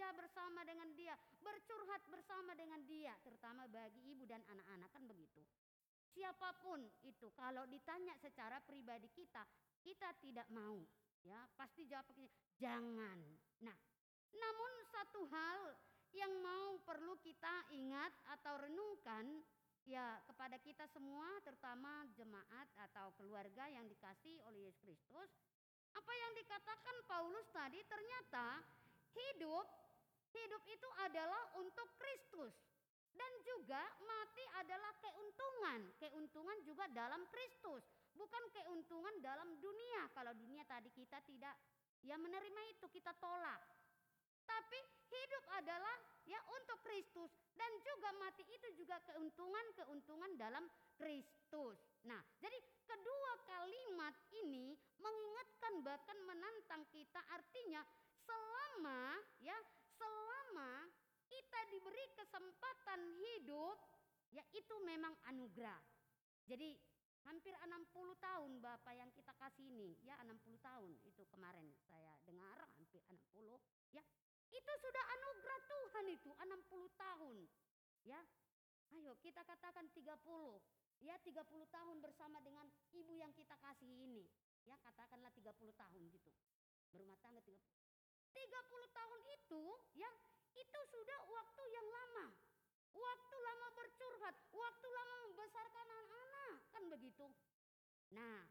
bersama 0.60 0.76
dengan 0.76 0.92
dia, 0.92 1.16
bercurhat 1.40 2.02
bersama 2.12 2.52
dengan 2.52 2.84
dia, 2.84 3.16
terutama 3.24 3.64
bagi 3.72 4.12
ibu 4.12 4.28
dan 4.28 4.44
anak-anak 4.44 4.92
kan 4.92 5.08
begitu. 5.08 5.40
Siapa 6.12 6.52
pun 6.60 6.84
itu 7.00 7.32
kalau 7.32 7.64
ditanya 7.64 8.12
secara 8.20 8.60
pribadi 8.60 9.08
kita, 9.08 9.40
kita 9.80 10.12
tidak 10.20 10.44
mau, 10.52 10.76
ya 11.24 11.48
pasti 11.56 11.88
jawabnya 11.88 12.28
jangan. 12.60 13.24
Nah, 13.64 13.72
namun 14.36 14.72
satu 14.92 15.24
hal 15.32 15.80
yang 16.12 16.28
mau 16.44 16.76
perlu 16.84 17.16
kita 17.24 17.72
ingat 17.72 18.12
atau 18.36 18.60
renungkan 18.60 19.40
ya 19.88 20.20
kepada 20.28 20.60
kita 20.60 20.84
semua 20.92 21.40
terutama 21.40 22.04
jemaat 22.20 22.68
atau 22.84 23.16
keluarga 23.16 23.64
yang 23.64 23.88
dikasih 23.88 24.44
oleh 24.44 24.68
Yesus 24.68 24.76
Kristus 24.84 25.30
apa 25.96 26.12
yang 26.12 26.32
dikatakan 26.36 26.96
Paulus 27.08 27.48
tadi 27.48 27.80
ternyata 27.88 28.60
hidup 29.16 29.89
hidup 30.34 30.62
itu 30.66 30.88
adalah 31.06 31.42
untuk 31.58 31.88
Kristus 31.98 32.54
dan 33.14 33.32
juga 33.42 33.82
mati 34.06 34.44
adalah 34.62 34.92
keuntungan. 35.02 35.80
Keuntungan 35.98 36.58
juga 36.62 36.86
dalam 36.94 37.22
Kristus, 37.28 37.82
bukan 38.14 38.44
keuntungan 38.54 39.14
dalam 39.20 39.58
dunia. 39.58 40.08
Kalau 40.14 40.32
dunia 40.34 40.62
tadi 40.64 40.88
kita 40.94 41.18
tidak 41.26 41.54
ya 42.06 42.16
menerima 42.16 42.62
itu 42.70 42.86
kita 42.88 43.12
tolak. 43.18 43.60
Tapi 44.46 44.80
hidup 45.14 45.44
adalah 45.62 45.96
ya 46.26 46.40
untuk 46.58 46.82
Kristus 46.82 47.30
dan 47.54 47.70
juga 47.82 48.10
mati 48.18 48.42
itu 48.50 48.68
juga 48.82 48.98
keuntungan-keuntungan 49.06 50.34
dalam 50.34 50.66
Kristus. 50.98 51.78
Nah, 52.06 52.18
jadi 52.42 52.58
kedua 52.82 53.32
kalimat 53.46 54.14
ini 54.42 54.74
mengingatkan 54.98 55.86
bahkan 55.86 56.18
menantang 56.26 56.82
kita 56.90 57.20
artinya 57.30 57.82
selama 58.26 59.18
ya 59.38 59.54
selama 60.00 60.88
kita 61.28 61.60
diberi 61.68 62.04
kesempatan 62.16 63.00
hidup 63.20 63.76
ya 64.32 64.40
itu 64.56 64.74
memang 64.80 65.12
anugerah. 65.28 65.84
Jadi 66.48 66.80
hampir 67.28 67.52
60 67.52 68.16
tahun 68.16 68.64
Bapak 68.64 68.96
yang 68.96 69.12
kita 69.12 69.36
kasih 69.36 69.68
ini 69.68 69.92
ya 70.00 70.16
60 70.24 70.40
tahun 70.64 70.96
itu 71.04 71.22
kemarin 71.28 71.68
saya 71.84 72.16
dengar 72.24 72.56
hampir 72.80 73.04
60 73.12 73.60
ya 73.92 74.00
itu 74.50 74.72
sudah 74.82 75.04
anugerah 75.14 75.60
Tuhan 75.70 76.06
itu 76.10 76.30
60 76.34 76.90
tahun. 76.98 77.36
Ya. 78.02 78.20
Ayo 78.90 79.14
kita 79.22 79.46
katakan 79.46 79.86
30. 79.94 80.10
Ya 81.00 81.16
30 81.22 81.46
tahun 81.70 81.96
bersama 82.02 82.42
dengan 82.42 82.66
ibu 82.90 83.14
yang 83.14 83.30
kita 83.32 83.54
kasih 83.62 83.86
ini. 83.88 84.26
Ya 84.66 84.74
katakanlah 84.82 85.30
30 85.32 85.54
tahun 85.78 86.02
gitu. 86.10 86.32
Berumah 86.90 87.16
tangga 87.22 87.40
30. 87.40 87.56
30 88.34 88.96
tahun 88.96 89.20
itu 89.34 89.62
ya 89.94 90.10
itu 90.54 90.80
sudah 90.90 91.20
waktu 91.30 91.62
yang 91.70 91.86
lama. 91.88 92.26
Waktu 92.90 93.36
lama 93.38 93.68
bercurhat, 93.78 94.34
waktu 94.50 94.86
lama 94.90 95.14
membesarkan 95.30 95.86
anak-anak, 95.86 96.54
kan 96.74 96.82
begitu. 96.90 97.26
Nah, 98.10 98.42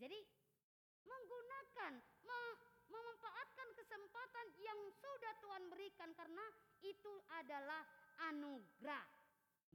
Jadi 0.00 0.16
menggunakan 1.04 1.92
me- 2.24 2.58
memanfaatkan 2.88 3.68
kesempatan 3.76 4.46
yang 4.56 4.80
sudah 4.96 5.32
Tuhan 5.44 5.64
berikan 5.68 6.10
karena 6.16 6.46
itu 6.80 7.12
adalah 7.36 7.84
anugerah. 8.32 9.04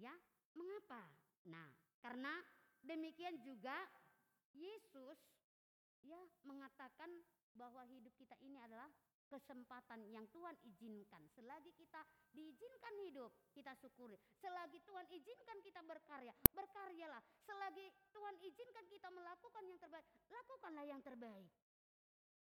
Ya, 0.02 0.18
mengapa? 0.58 1.06
Nah, 1.46 1.70
karena 2.02 2.42
demikian 2.82 3.38
juga 3.46 3.86
Yesus 4.58 5.20
ya 6.02 6.18
mengatakan 6.42 7.12
bahwa 7.56 7.82
hidup 7.88 8.12
kita 8.20 8.36
ini 8.44 8.60
adalah 8.60 8.92
kesempatan 9.26 10.06
yang 10.14 10.28
Tuhan 10.30 10.54
izinkan. 10.64 11.24
Selagi 11.34 11.74
kita 11.74 12.02
diizinkan 12.32 12.94
hidup, 13.10 13.32
kita 13.52 13.74
syukuri. 13.80 14.20
Selagi 14.38 14.80
Tuhan 14.86 15.08
izinkan 15.10 15.58
kita 15.66 15.82
berkarya, 15.82 16.34
berkaryalah. 16.54 17.24
Selagi 17.44 17.90
Tuhan 18.14 18.36
izinkan 18.44 18.86
kita 18.92 19.10
melakukan 19.10 19.64
yang 19.66 19.80
terbaik, 19.82 20.06
lakukanlah 20.30 20.86
yang 20.86 21.02
terbaik. 21.02 21.52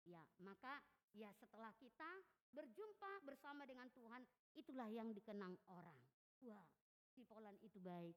Ya, 0.06 0.22
maka 0.38 0.86
ya 1.18 1.34
setelah 1.34 1.74
kita 1.82 2.10
berjumpa 2.54 3.26
bersama 3.26 3.66
dengan 3.66 3.90
Tuhan, 3.90 4.22
itulah 4.54 4.86
yang 4.94 5.10
dikenang 5.10 5.58
orang. 5.66 5.98
Wah, 6.46 6.70
si 7.10 7.26
Polan 7.26 7.58
itu 7.66 7.82
baik, 7.82 8.14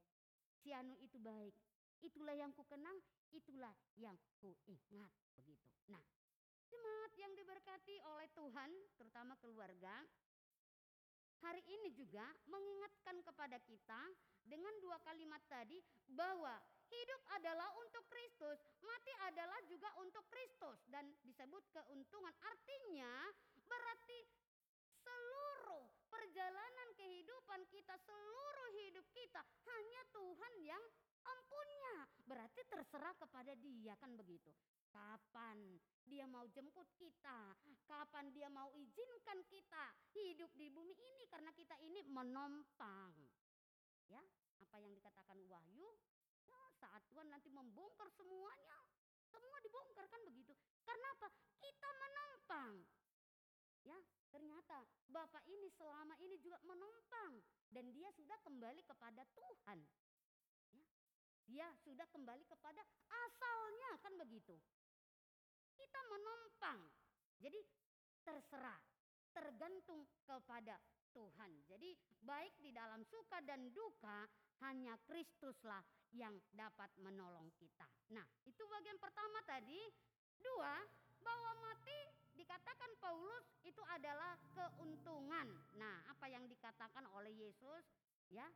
si 0.61 0.77
Anu 0.77 0.93
itu 1.01 1.17
baik. 1.17 1.57
Itulah 1.99 2.37
yang 2.37 2.55
ku 2.55 2.63
kenang, 2.69 2.95
itulah 3.35 3.75
yang 3.99 4.15
ku 4.39 4.55
ingat 4.69 5.11
begitu. 5.35 5.67
Nah, 5.91 5.99
jemaat 6.69 7.13
yang 7.17 7.33
diberkati 7.35 7.99
oleh 8.05 8.29
Tuhan, 8.37 8.71
terutama 9.01 9.35
keluarga, 9.41 10.05
hari 11.41 11.63
ini 11.67 11.95
juga 11.95 12.25
mengingatkan 12.51 13.23
kepada 13.23 13.59
kita 13.63 14.01
dengan 14.45 14.73
dua 14.83 14.99
kalimat 15.05 15.41
tadi 15.49 15.79
bahwa 16.09 16.57
hidup 16.89 17.23
adalah 17.37 17.69
untuk 17.85 18.05
Kristus, 18.09 18.59
mati 18.81 19.13
adalah 19.29 19.61
juga 19.69 19.93
untuk 20.01 20.25
Kristus 20.33 20.81
dan 20.89 21.05
disebut 21.25 21.63
keuntungan. 21.73 22.33
Artinya 22.43 23.13
berarti 23.69 24.19
seluruh 25.05 25.85
perjalanan 26.09 26.89
kehidupan 26.97 27.65
kita, 27.69 27.95
seluruh 28.03 28.69
hidup 28.85 29.07
kita 29.13 29.41
hanya 29.69 30.03
Tuhan 30.13 30.55
yang 30.65 30.85
ampunnya. 31.29 31.97
Berarti 32.25 32.61
terserah 32.69 33.15
kepada 33.17 33.53
Dia 33.57 33.97
kan 34.01 34.17
begitu. 34.17 34.53
Kapan 34.89 35.79
dia 36.09 36.25
mau 36.25 36.49
jemput 36.49 36.89
kita, 36.97 37.53
kapan 37.85 38.33
dia 38.33 38.49
mau 38.49 38.73
izinkan 38.73 39.45
kita 39.45 39.85
hidup 40.17 40.49
di 40.57 40.73
bumi 40.73 40.97
ini 40.97 41.25
karena 41.29 41.53
kita 41.53 41.77
ini 41.85 42.01
menumpang. 42.09 43.13
Ya, 44.09 44.25
apa 44.65 44.77
yang 44.81 44.97
dikatakan 44.97 45.37
Wahyu, 45.53 45.89
ya 46.49 46.63
saat 46.81 47.05
Tuhan 47.13 47.29
nanti 47.29 47.53
membongkar 47.53 48.09
semuanya, 48.17 48.79
semua 49.29 49.61
dibongkar 49.61 50.09
kan 50.09 50.21
begitu. 50.25 50.57
Karena 50.89 51.07
apa? 51.21 51.29
Kita 51.61 51.89
menumpang. 51.93 52.75
Ya, 53.85 53.99
ternyata 54.33 54.85
Bapak 55.09 55.45
ini 55.49 55.69
selama 55.77 56.17
ini 56.21 56.37
juga 56.41 56.61
menumpang 56.65 57.41
dan 57.73 57.89
dia 57.93 58.09
sudah 58.17 58.37
kembali 58.45 58.81
kepada 58.85 59.25
Tuhan. 59.37 59.79
Ya, 60.73 60.85
dia 61.49 61.69
sudah 61.85 62.05
kembali 62.13 62.45
kepada 62.49 62.85
asalnya 63.09 63.93
kan 64.01 64.13
begitu. 64.21 64.57
Kita 65.79 66.01
menumpang. 66.11 66.81
Jadi 67.39 67.61
terserah, 68.27 68.83
tergantung 69.31 70.03
kepada 70.27 70.75
Tuhan. 71.15 71.63
Jadi 71.71 71.95
baik 72.21 72.59
di 72.59 72.75
dalam 72.75 73.07
suka 73.07 73.39
dan 73.47 73.71
duka 73.71 74.27
hanya 74.67 74.99
Kristuslah 75.07 75.81
yang 76.11 76.35
dapat 76.51 76.91
menolong 76.99 77.49
kita. 77.55 77.87
Nah, 78.11 78.27
itu 78.43 78.67
bagian 78.67 78.99
pertama 78.99 79.39
tadi. 79.47 79.79
Dua, 80.39 80.79
bahwa 81.23 81.51
mati 81.67 81.99
dikatakan 82.39 82.95
Paulus 83.03 83.47
itu 83.67 83.83
adalah 83.91 84.39
keuntungan. 84.55 85.49
Nah, 85.75 85.97
apa 86.07 86.31
yang 86.31 86.47
dikatakan 86.47 87.05
oleh 87.15 87.35
Yesus 87.35 87.85
ya? 88.31 88.47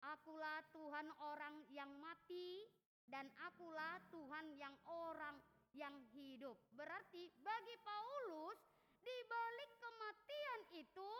Akulah 0.00 0.64
Tuhan 0.72 1.12
orang 1.20 1.66
yang 1.68 1.90
mati 2.00 2.64
dan 3.04 3.28
akulah 3.42 4.00
Tuhan 4.08 4.54
yang 4.56 4.72
orang 4.86 5.36
yang 5.74 5.94
hidup. 6.14 6.58
Berarti 6.74 7.30
bagi 7.40 7.76
Paulus 7.84 8.58
di 9.00 9.16
balik 9.26 9.70
kematian 9.80 10.60
itu 10.76 11.12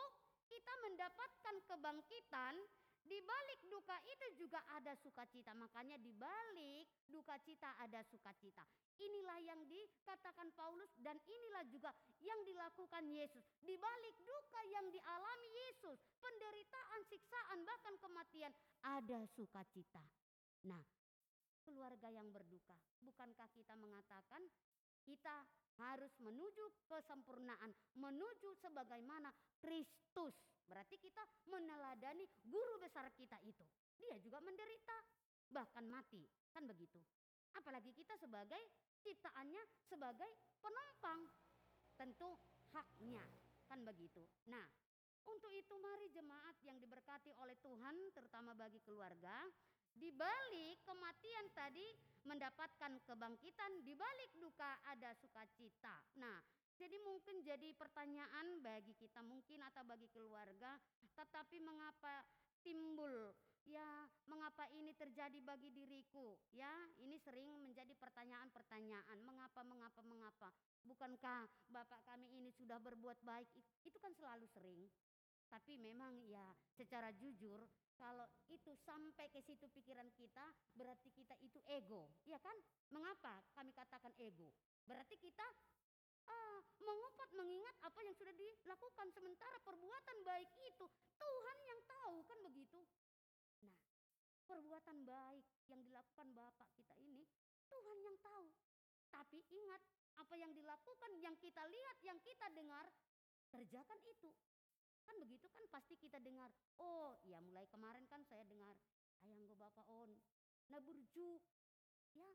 kita 0.51 0.73
mendapatkan 0.83 1.55
kebangkitan, 1.63 2.55
di 3.01 3.17
balik 3.25 3.61
duka 3.71 3.97
itu 4.05 4.45
juga 4.45 4.61
ada 4.77 4.93
sukacita. 4.99 5.55
Makanya 5.57 5.97
di 5.97 6.13
balik 6.13 6.85
duka 7.09 7.39
cita 7.41 7.73
ada 7.81 8.03
sukacita. 8.05 8.61
Inilah 9.01 9.39
yang 9.41 9.61
dikatakan 9.65 10.53
Paulus 10.53 10.91
dan 11.01 11.17
inilah 11.25 11.65
juga 11.71 11.89
yang 12.21 12.37
dilakukan 12.45 13.09
Yesus. 13.09 13.41
Di 13.63 13.73
balik 13.73 14.15
duka 14.21 14.61
yang 14.69 14.85
dialami 14.93 15.49
Yesus, 15.65 15.97
penderitaan, 16.21 17.01
siksaan, 17.09 17.65
bahkan 17.65 17.95
kematian, 17.97 18.53
ada 18.85 19.25
sukacita. 19.33 20.03
Nah, 20.69 20.83
keluarga 21.71 22.11
yang 22.11 22.27
berduka. 22.35 22.75
Bukankah 22.99 23.47
kita 23.55 23.79
mengatakan 23.79 24.43
kita 25.07 25.47
harus 25.79 26.11
menuju 26.19 26.85
kesempurnaan, 26.85 27.71
menuju 27.95 28.59
sebagaimana 28.59 29.31
Kristus. 29.63 30.35
Berarti 30.67 30.99
kita 30.99 31.23
meneladani 31.47 32.27
guru 32.43 32.75
besar 32.83 33.07
kita 33.15 33.39
itu. 33.47 33.63
Dia 33.95 34.19
juga 34.19 34.43
menderita, 34.43 34.93
bahkan 35.47 35.87
mati. 35.87 36.21
Kan 36.51 36.67
begitu. 36.67 36.99
Apalagi 37.55 37.95
kita 37.95 38.19
sebagai 38.19 38.59
ciptaannya 38.99 39.63
sebagai 39.87 40.29
penumpang. 40.59 41.23
Tentu 41.95 42.35
haknya. 42.75 43.23
Kan 43.71 43.87
begitu. 43.87 44.21
Nah, 44.51 44.67
untuk 45.27 45.51
itu 45.55 45.75
mari 45.79 46.11
jemaat 46.11 46.59
yang 46.67 46.75
diberkati 46.81 47.31
oleh 47.39 47.55
Tuhan 47.63 47.95
terutama 48.11 48.51
bagi 48.51 48.83
keluarga 48.83 49.47
di 49.95 50.09
balik 50.13 50.81
kematian 50.87 51.47
tadi 51.51 51.85
mendapatkan 52.25 53.01
kebangkitan, 53.05 53.81
di 53.81 53.93
balik 53.97 54.31
duka 54.37 54.77
ada 54.87 55.11
sukacita. 55.17 55.99
Nah, 56.21 56.37
jadi 56.77 56.97
mungkin 57.05 57.45
jadi 57.45 57.73
pertanyaan 57.77 58.61
bagi 58.61 58.97
kita 58.97 59.21
mungkin 59.21 59.61
atau 59.69 59.85
bagi 59.85 60.09
keluarga, 60.09 60.77
tetapi 61.17 61.61
mengapa 61.61 62.25
timbul? 62.65 63.33
Ya 63.61 64.09
mengapa 64.25 64.65
ini 64.73 64.89
terjadi 64.97 65.37
bagi 65.45 65.69
diriku? 65.69 66.33
Ya 66.49 66.73
ini 66.97 67.21
sering 67.21 67.45
menjadi 67.61 67.93
pertanyaan-pertanyaan. 67.93 69.21
Mengapa 69.21 69.61
mengapa 69.61 70.01
mengapa? 70.01 70.49
Bukankah 70.81 71.45
bapak 71.69 72.01
kami 72.09 72.41
ini 72.41 72.49
sudah 72.49 72.81
berbuat 72.81 73.21
baik? 73.21 73.45
Itu 73.85 74.01
kan 74.01 74.17
selalu 74.17 74.49
sering. 74.49 74.89
Tapi 75.45 75.77
memang 75.77 76.25
ya 76.25 76.41
secara 76.73 77.13
jujur 77.13 77.61
kalau 78.01 78.25
itu 78.49 78.73
sampai 78.81 79.29
ke 79.29 79.37
situ 79.45 79.69
pikiran 79.69 80.09
kita, 80.17 80.49
berarti 80.73 81.13
kita 81.13 81.37
itu 81.45 81.61
ego. 81.69 82.09
Ya 82.25 82.41
kan? 82.41 82.57
Mengapa 82.89 83.45
kami 83.53 83.69
katakan 83.77 84.09
ego? 84.17 84.49
Berarti 84.89 85.21
kita 85.21 85.45
ah, 86.25 86.59
mengumpat 86.81 87.29
mengingat 87.37 87.77
apa 87.85 88.01
yang 88.01 88.17
sudah 88.17 88.33
dilakukan. 88.33 89.07
Sementara 89.13 89.61
perbuatan 89.61 90.17
baik 90.25 90.49
itu 90.65 90.85
Tuhan 91.21 91.57
yang 91.69 91.79
tahu 91.85 92.15
kan 92.25 92.39
begitu. 92.41 92.81
Nah, 93.61 93.77
perbuatan 94.49 95.05
baik 95.05 95.45
yang 95.69 95.85
dilakukan 95.85 96.27
Bapak 96.33 96.73
kita 96.73 96.97
ini 97.05 97.29
Tuhan 97.69 97.97
yang 98.01 98.17
tahu. 98.25 98.49
Tapi 99.13 99.45
ingat 99.53 99.81
apa 100.17 100.35
yang 100.41 100.49
dilakukan, 100.57 101.11
yang 101.21 101.37
kita 101.37 101.61
lihat, 101.69 101.97
yang 102.01 102.17
kita 102.25 102.49
dengar, 102.57 102.89
kerjakan 103.53 103.99
itu. 104.09 104.33
Kan 105.05 105.15
begitu 105.21 105.47
kan 105.49 105.63
pasti 105.69 105.97
kita 105.97 106.17
dengar. 106.21 106.49
Oh 106.77 107.17
ya 107.25 107.41
mulai 107.41 107.65
kemarin 107.69 108.05
kan 108.07 108.21
saya 108.25 108.45
dengar. 108.45 108.77
Ayang 109.21 109.45
go 109.45 109.55
bapak 109.57 109.85
on. 109.89 110.11
Nah 110.69 110.79
burju. 110.81 111.37
Ya. 112.17 112.29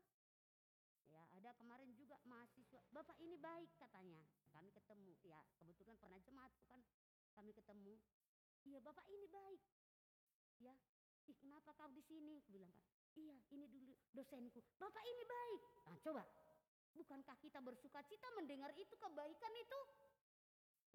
Ya 1.07 1.23
ada 1.39 1.55
kemarin 1.55 1.91
juga 1.95 2.19
mahasiswa. 2.27 2.83
Bapak 2.91 3.15
ini 3.23 3.39
baik 3.39 3.71
katanya. 3.79 4.23
Kami 4.51 4.69
ketemu. 4.71 5.13
Ya 5.23 5.39
kebetulan 5.59 5.95
pernah 5.99 6.19
jemaat 6.23 6.51
bukan. 6.63 6.81
Kami 7.35 7.51
ketemu. 7.55 7.95
Iya 8.67 8.79
bapak 8.83 9.07
ini 9.07 9.27
baik. 9.27 9.61
Ya. 10.59 10.75
Ih 11.27 11.37
kenapa 11.39 11.75
kau 11.75 11.91
di 11.91 12.03
sini? 12.03 12.43
Bilang 12.47 12.71
kan. 12.71 12.83
Iya 13.17 13.37
ini 13.51 13.65
dulu 13.67 13.93
dosenku. 14.13 14.61
Bapak 14.77 15.03
ini 15.03 15.23
baik. 15.23 15.61
Nah 15.87 15.97
coba. 16.03 16.23
Bukankah 16.97 17.37
kita 17.37 17.61
bersuka 17.61 18.01
cita 18.09 18.25
mendengar 18.33 18.73
itu 18.73 18.93
kebaikan 18.97 19.53
itu? 19.53 19.79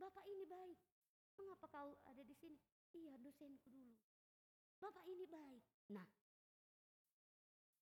Bapak 0.03 0.27
ini 0.27 0.45
baik. 0.51 0.79
Mengapa 1.39 1.67
kau 1.69 1.91
ada 2.09 2.23
di 2.25 2.35
sini? 2.37 2.59
Iya 2.93 3.17
dosenku 3.21 3.69
dulu. 3.73 3.97
Bapak 4.83 5.05
ini 5.07 5.25
baik. 5.31 5.65
Nah, 5.95 6.07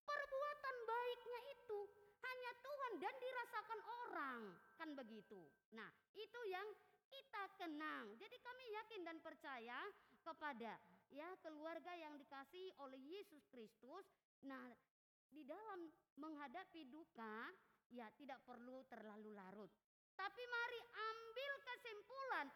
perbuatan 0.05 0.77
baiknya 0.85 1.41
itu 1.57 1.79
hanya 2.21 2.51
Tuhan 2.61 2.93
dan 3.01 3.15
dirasakan 3.17 3.81
orang. 4.05 4.43
Kan 4.77 4.91
begitu. 4.93 5.41
Nah, 5.73 5.89
itu 6.13 6.41
yang 6.53 6.69
kita 7.11 7.43
kenang. 7.59 8.15
Jadi 8.21 8.37
kami 8.39 8.65
yakin 8.71 9.01
dan 9.03 9.19
percaya 9.19 9.81
kepada 10.23 10.79
ya 11.11 11.29
keluarga 11.43 11.91
yang 11.97 12.15
dikasihi 12.15 12.71
oleh 12.79 13.01
Yesus 13.01 13.43
Kristus. 13.51 14.07
Nah, 14.47 14.71
di 15.31 15.43
dalam 15.43 15.91
menghadapi 16.19 16.87
duka 16.87 17.51
ya 17.91 18.07
tidak 18.15 18.39
perlu 18.47 18.87
terlalu 18.87 19.35
larut. 19.35 19.71
Tapi 20.15 20.43
mari 20.47 20.81
ambil 20.85 21.53
kesimpulan 21.65 22.47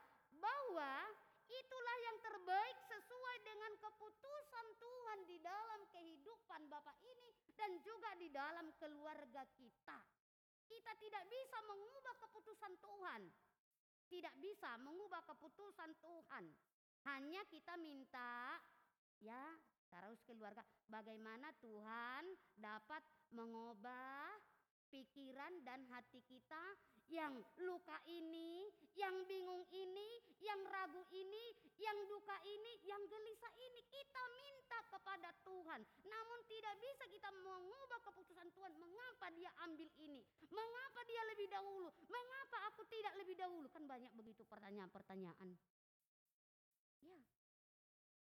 bahwa 0.45 1.09
itulah 1.49 1.97
yang 2.05 2.19
terbaik 2.21 2.77
sesuai 2.85 3.37
dengan 3.49 3.73
keputusan 3.81 4.67
Tuhan 4.77 5.19
di 5.25 5.37
dalam 5.41 5.81
kehidupan 5.89 6.69
Bapak 6.69 7.01
ini 7.01 7.33
dan 7.57 7.81
juga 7.81 8.13
di 8.21 8.29
dalam 8.29 8.69
keluarga 8.77 9.49
kita. 9.57 9.99
Kita 10.65 10.93
tidak 11.01 11.25
bisa 11.29 11.59
mengubah 11.65 12.15
keputusan 12.29 12.73
Tuhan. 12.81 13.23
Tidak 14.05 14.35
bisa 14.41 14.77
mengubah 14.85 15.25
keputusan 15.25 15.97
Tuhan. 16.01 16.45
Hanya 17.05 17.45
kita 17.49 17.77
minta 17.77 18.61
ya 19.21 19.57
terus 19.89 20.21
keluarga 20.27 20.65
bagaimana 20.91 21.53
Tuhan 21.63 22.25
dapat 22.59 23.01
mengubah 23.33 24.27
pikiran 24.95 25.51
dan 25.67 25.83
hati 25.91 26.23
kita 26.31 26.63
yang 27.11 27.35
luka 27.67 27.99
ini, 28.07 28.71
yang 28.95 29.27
bingung 29.27 29.67
ini, 29.75 30.23
yang 30.39 30.63
ragu 30.71 31.03
ini, 31.11 31.51
yang 31.83 31.99
duka 32.07 32.39
ini, 32.47 32.79
yang 32.87 33.03
gelisah 33.11 33.51
ini. 33.59 33.83
Kita 33.91 34.23
minta 34.39 34.79
kepada 34.87 35.35
Tuhan. 35.43 35.83
Namun 36.07 36.39
tidak 36.47 36.79
bisa 36.79 37.05
kita 37.11 37.29
mengubah 37.43 37.99
keputusan 38.07 38.49
Tuhan. 38.55 38.73
Mengapa 38.79 39.35
dia 39.35 39.51
ambil 39.67 39.91
ini? 39.99 40.23
Mengapa 40.55 41.01
dia 41.11 41.23
lebih 41.35 41.51
dahulu? 41.51 41.91
Mengapa 42.07 42.71
aku 42.71 42.87
tidak 42.87 43.19
lebih 43.19 43.35
dahulu? 43.35 43.67
Kan 43.75 43.91
banyak 43.91 44.15
begitu 44.15 44.47
pertanyaan-pertanyaan. 44.47 45.59
Ya. 47.03 47.21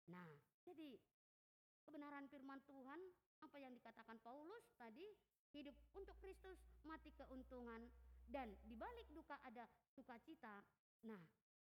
Nah, 0.09 0.32
jadi 0.64 0.97
kebenaran 1.84 2.26
firman 2.32 2.64
Tuhan 2.64 2.99
apa 3.43 3.57
yang 3.59 3.76
dikatakan 3.76 4.18
Paulus 4.24 4.72
tadi 4.80 5.05
hidup 5.54 5.78
untuk 5.93 6.18
Kristus 6.20 6.58
mati 6.84 7.14
keuntungan 7.14 7.86
dan 8.28 8.49
di 8.66 8.74
balik 8.74 9.08
duka 9.14 9.38
ada 9.45 9.70
sukacita. 9.93 10.66
Nah, 11.06 11.22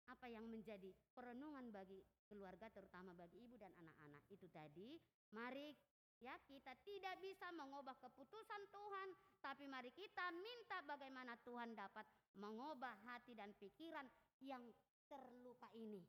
apa 0.07 0.27
yang 0.31 0.47
menjadi 0.47 0.91
perenungan 1.11 1.67
bagi 1.71 1.99
keluarga 2.27 2.71
terutama 2.71 3.11
bagi 3.15 3.43
ibu 3.43 3.55
dan 3.59 3.71
anak-anak 3.79 4.23
itu 4.31 4.47
tadi, 4.51 4.95
mari 5.35 5.75
ya 6.17 6.33
kita 6.47 6.73
tidak 6.81 7.15
bisa 7.21 7.51
mengubah 7.53 7.95
keputusan 7.99 8.61
Tuhan, 8.71 9.09
tapi 9.43 9.67
mari 9.67 9.91
kita 9.91 10.31
minta 10.35 10.81
bagaimana 10.87 11.35
Tuhan 11.43 11.75
dapat 11.75 12.07
mengubah 12.39 12.95
hati 13.07 13.35
dan 13.35 13.51
pikiran 13.55 14.07
yang 14.43 14.63
terluka 15.07 15.67
ini. 15.75 16.03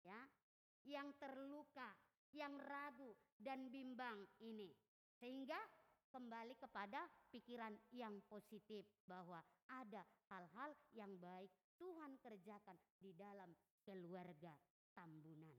Ya, 0.00 0.24
yang 0.88 1.12
terluka, 1.20 1.92
yang 2.32 2.56
ragu 2.56 3.12
dan 3.36 3.68
bimbang 3.68 4.24
ini. 4.40 4.72
Sehingga 5.20 5.60
kembali 6.10 6.58
kepada 6.58 7.06
pikiran 7.30 7.72
yang 7.94 8.18
positif 8.26 8.82
bahwa 9.06 9.38
ada 9.70 10.02
hal-hal 10.28 10.74
yang 10.92 11.14
baik 11.22 11.48
Tuhan 11.78 12.18
kerjakan 12.20 12.76
di 12.98 13.14
dalam 13.14 13.54
keluarga 13.86 14.52
Tambunan. 14.90 15.54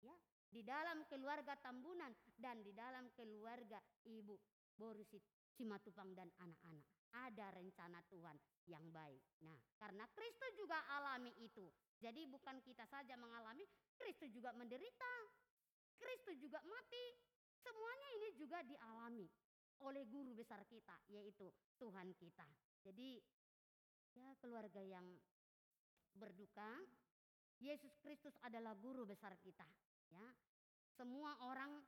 Ya, 0.00 0.14
di 0.48 0.62
dalam 0.62 1.02
keluarga 1.10 1.58
Tambunan 1.58 2.14
dan 2.38 2.62
di 2.62 2.70
dalam 2.70 3.10
keluarga 3.12 3.82
Ibu 4.06 4.38
Borusit 4.78 5.22
Simatupang 5.54 6.14
dan 6.14 6.30
anak-anak. 6.38 6.86
Ada 7.14 7.54
rencana 7.54 8.02
Tuhan 8.10 8.34
yang 8.66 8.90
baik. 8.90 9.22
Nah, 9.46 9.58
karena 9.78 10.02
Kristus 10.10 10.50
juga 10.58 10.82
alami 10.90 11.30
itu. 11.38 11.70
Jadi 12.02 12.26
bukan 12.26 12.58
kita 12.62 12.82
saja 12.90 13.14
mengalami, 13.14 13.62
Kristus 13.94 14.34
juga 14.34 14.50
menderita. 14.50 15.12
Kristus 15.94 16.42
juga 16.42 16.58
mati. 16.66 17.04
Semuanya 17.62 18.08
ini 18.18 18.28
juga 18.34 18.58
dialami 18.66 19.30
oleh 19.82 20.06
guru 20.06 20.36
besar 20.36 20.62
kita 20.68 20.94
yaitu 21.10 21.50
Tuhan 21.80 22.14
kita. 22.14 22.46
Jadi 22.84 23.18
ya 24.14 24.30
keluarga 24.38 24.78
yang 24.78 25.04
berduka, 26.14 26.78
Yesus 27.58 27.98
Kristus 27.98 28.38
adalah 28.46 28.78
guru 28.78 29.02
besar 29.02 29.34
kita, 29.42 29.66
ya. 30.14 30.26
Semua 30.94 31.34
orang 31.42 31.82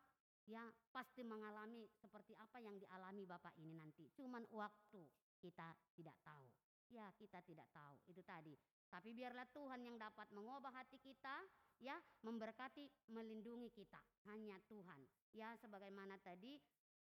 ya 0.46 0.62
pasti 0.90 1.26
mengalami 1.26 1.86
seperti 1.98 2.34
apa 2.38 2.58
yang 2.62 2.74
dialami 2.78 3.22
Bapak 3.26 3.54
ini 3.58 3.74
nanti. 3.74 4.10
Cuman 4.14 4.46
waktu 4.50 5.02
kita 5.38 5.74
tidak 5.94 6.18
tahu. 6.22 6.46
Ya, 6.86 7.10
kita 7.18 7.42
tidak 7.42 7.66
tahu. 7.74 7.98
Itu 8.06 8.22
tadi. 8.22 8.54
Tapi 8.86 9.10
biarlah 9.10 9.42
Tuhan 9.50 9.82
yang 9.82 9.98
dapat 9.98 10.30
mengubah 10.30 10.70
hati 10.70 11.02
kita, 11.02 11.42
ya, 11.82 11.98
memberkati, 12.22 13.10
melindungi 13.10 13.74
kita. 13.74 13.98
Hanya 14.30 14.54
Tuhan. 14.70 15.02
Ya, 15.34 15.50
sebagaimana 15.58 16.14
tadi 16.22 16.54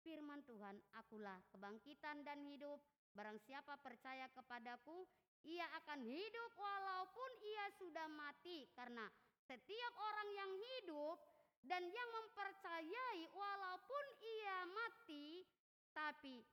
firman 0.04 0.44
Tuhan, 0.44 0.76
akulah 1.00 1.40
kebangkitan 1.56 2.22
dan 2.28 2.44
hidup. 2.44 2.84
Barang 3.16 3.40
siapa 3.40 3.80
percaya 3.80 4.28
kepadaku, 4.36 5.08
ia 5.48 5.66
akan 5.82 6.04
hidup 6.04 6.52
walaupun 6.60 7.32
ia 7.42 7.66
sudah 7.80 8.08
mati. 8.12 8.68
Karena 8.76 9.08
setiap 9.48 9.94
orang 9.96 10.30
yang 10.36 10.52
hidup 10.52 11.18
dan 11.64 11.88
yang 11.88 12.10
mempercayai 12.12 13.32
walaupun 13.32 14.06
ia 14.20 14.58
mati, 14.68 15.48
tapi 15.96 16.44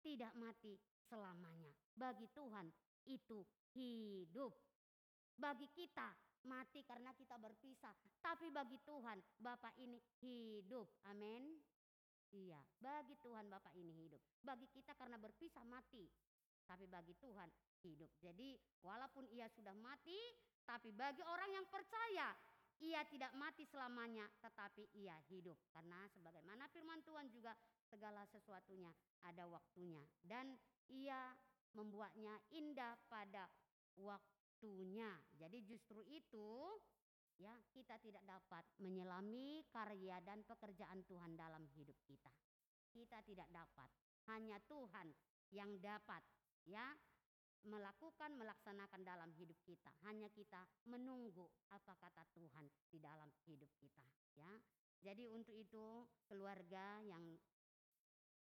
tidak 0.00 0.32
mati 0.40 0.80
selamanya. 1.04 1.72
Bagi 1.92 2.24
Tuhan 2.32 2.72
itu 3.04 3.44
hidup. 3.76 4.56
Bagi 5.38 5.68
kita 5.70 6.08
mati 6.46 6.80
karena 6.86 7.12
kita 7.12 7.36
berpisah. 7.36 7.92
Tapi 8.22 8.48
bagi 8.48 8.78
Tuhan 8.82 9.18
Bapak 9.38 9.74
ini 9.78 9.98
hidup. 10.22 10.88
Amin. 11.10 11.58
Iya, 12.28 12.60
bagi 12.76 13.16
Tuhan 13.24 13.48
Bapak 13.48 13.72
ini 13.72 13.92
hidup. 14.04 14.20
Bagi 14.44 14.68
kita 14.68 14.92
karena 14.92 15.16
berpisah 15.16 15.64
mati. 15.64 16.04
Tapi 16.68 16.84
bagi 16.84 17.16
Tuhan 17.16 17.48
hidup. 17.80 18.12
Jadi 18.20 18.52
walaupun 18.84 19.24
ia 19.32 19.48
sudah 19.48 19.72
mati, 19.72 20.18
tapi 20.68 20.92
bagi 20.92 21.24
orang 21.24 21.48
yang 21.56 21.66
percaya 21.72 22.36
ia 22.84 23.02
tidak 23.08 23.32
mati 23.34 23.64
selamanya, 23.64 24.28
tetapi 24.44 24.92
ia 25.00 25.16
hidup. 25.32 25.56
Karena 25.72 26.04
sebagaimana 26.12 26.68
firman 26.68 27.00
Tuhan 27.02 27.32
juga 27.32 27.56
segala 27.88 28.28
sesuatunya 28.28 28.92
ada 29.24 29.48
waktunya. 29.48 30.04
Dan 30.20 30.52
ia 30.92 31.32
membuatnya 31.72 32.36
indah 32.52 33.00
pada 33.08 33.48
waktunya. 33.96 35.16
Jadi 35.40 35.64
justru 35.64 36.04
itu 36.04 36.76
ya 37.38 37.54
kita 37.70 37.94
tidak 38.02 38.22
dapat 38.26 38.66
menyelami 38.82 39.62
karya 39.70 40.18
dan 40.26 40.42
pekerjaan 40.42 41.06
Tuhan 41.06 41.38
dalam 41.38 41.62
hidup 41.78 41.94
kita. 42.02 42.30
Kita 42.90 43.22
tidak 43.22 43.48
dapat. 43.54 43.90
Hanya 44.28 44.58
Tuhan 44.66 45.14
yang 45.54 45.78
dapat 45.80 46.20
ya 46.68 46.92
melakukan 47.64 48.34
melaksanakan 48.38 49.02
dalam 49.06 49.30
hidup 49.38 49.56
kita. 49.62 49.90
Hanya 50.06 50.28
kita 50.34 50.66
menunggu 50.90 51.46
apa 51.70 51.94
kata 51.98 52.26
Tuhan 52.34 52.66
di 52.90 52.98
dalam 52.98 53.30
hidup 53.46 53.70
kita 53.78 54.04
ya. 54.38 54.52
Jadi 54.98 55.30
untuk 55.30 55.54
itu 55.54 56.06
keluarga 56.26 56.98
yang 57.06 57.22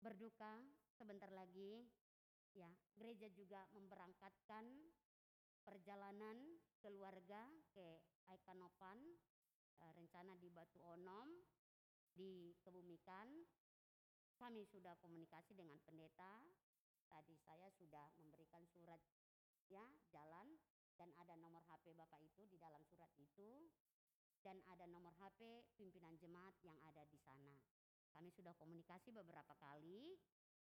berduka 0.00 0.64
sebentar 0.96 1.28
lagi 1.28 1.84
ya 2.56 2.72
gereja 2.96 3.28
juga 3.36 3.68
memberangkatkan 3.76 4.64
perjalanan 5.60 6.56
keluarga 6.80 7.44
ke 7.76 8.00
Aikanopan 8.30 8.98
e, 9.78 9.84
rencana 9.98 10.38
di 10.38 10.48
Batu 10.54 10.78
Onom 10.78 11.28
di 12.14 12.54
Kebumikan 12.62 13.28
kami 14.38 14.64
sudah 14.64 14.94
komunikasi 15.02 15.52
dengan 15.52 15.76
pendeta 15.84 16.40
tadi 17.10 17.34
saya 17.42 17.68
sudah 17.74 18.08
memberikan 18.22 18.62
surat 18.70 19.02
ya 19.66 19.82
jalan 20.14 20.56
dan 20.94 21.10
ada 21.18 21.34
nomor 21.36 21.64
HP 21.66 21.92
Bapak 21.96 22.20
itu 22.22 22.46
di 22.46 22.56
dalam 22.56 22.80
surat 22.86 23.10
itu 23.18 23.66
dan 24.40 24.60
ada 24.68 24.88
nomor 24.88 25.12
HP 25.20 25.64
pimpinan 25.76 26.16
jemaat 26.16 26.56
yang 26.64 26.76
ada 26.84 27.04
di 27.08 27.16
sana. 27.20 27.52
Kami 28.10 28.32
sudah 28.32 28.56
komunikasi 28.56 29.12
beberapa 29.12 29.52
kali. 29.60 30.16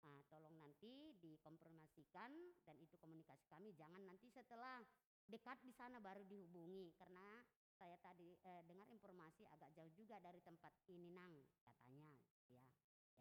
Nah, 0.08 0.24
tolong 0.32 0.56
nanti 0.56 1.12
dikonfirmasikan 1.20 2.32
dan 2.64 2.76
itu 2.80 2.96
komunikasi 3.02 3.44
kami 3.52 3.76
jangan 3.76 4.00
nanti 4.08 4.32
setelah 4.32 4.80
dekat 5.28 5.60
di 5.64 5.72
sana 5.76 6.00
baru 6.00 6.24
dihubungi 6.24 6.96
karena 6.96 7.44
saya 7.78 8.00
tadi 8.02 8.34
eh, 8.42 8.64
dengar 8.66 8.90
informasi 8.90 9.46
agak 9.54 9.70
jauh 9.78 9.92
juga 9.94 10.18
dari 10.24 10.42
tempat 10.42 10.74
ini 10.90 11.14
nang 11.14 11.36
katanya 11.62 12.16
ya. 12.50 12.64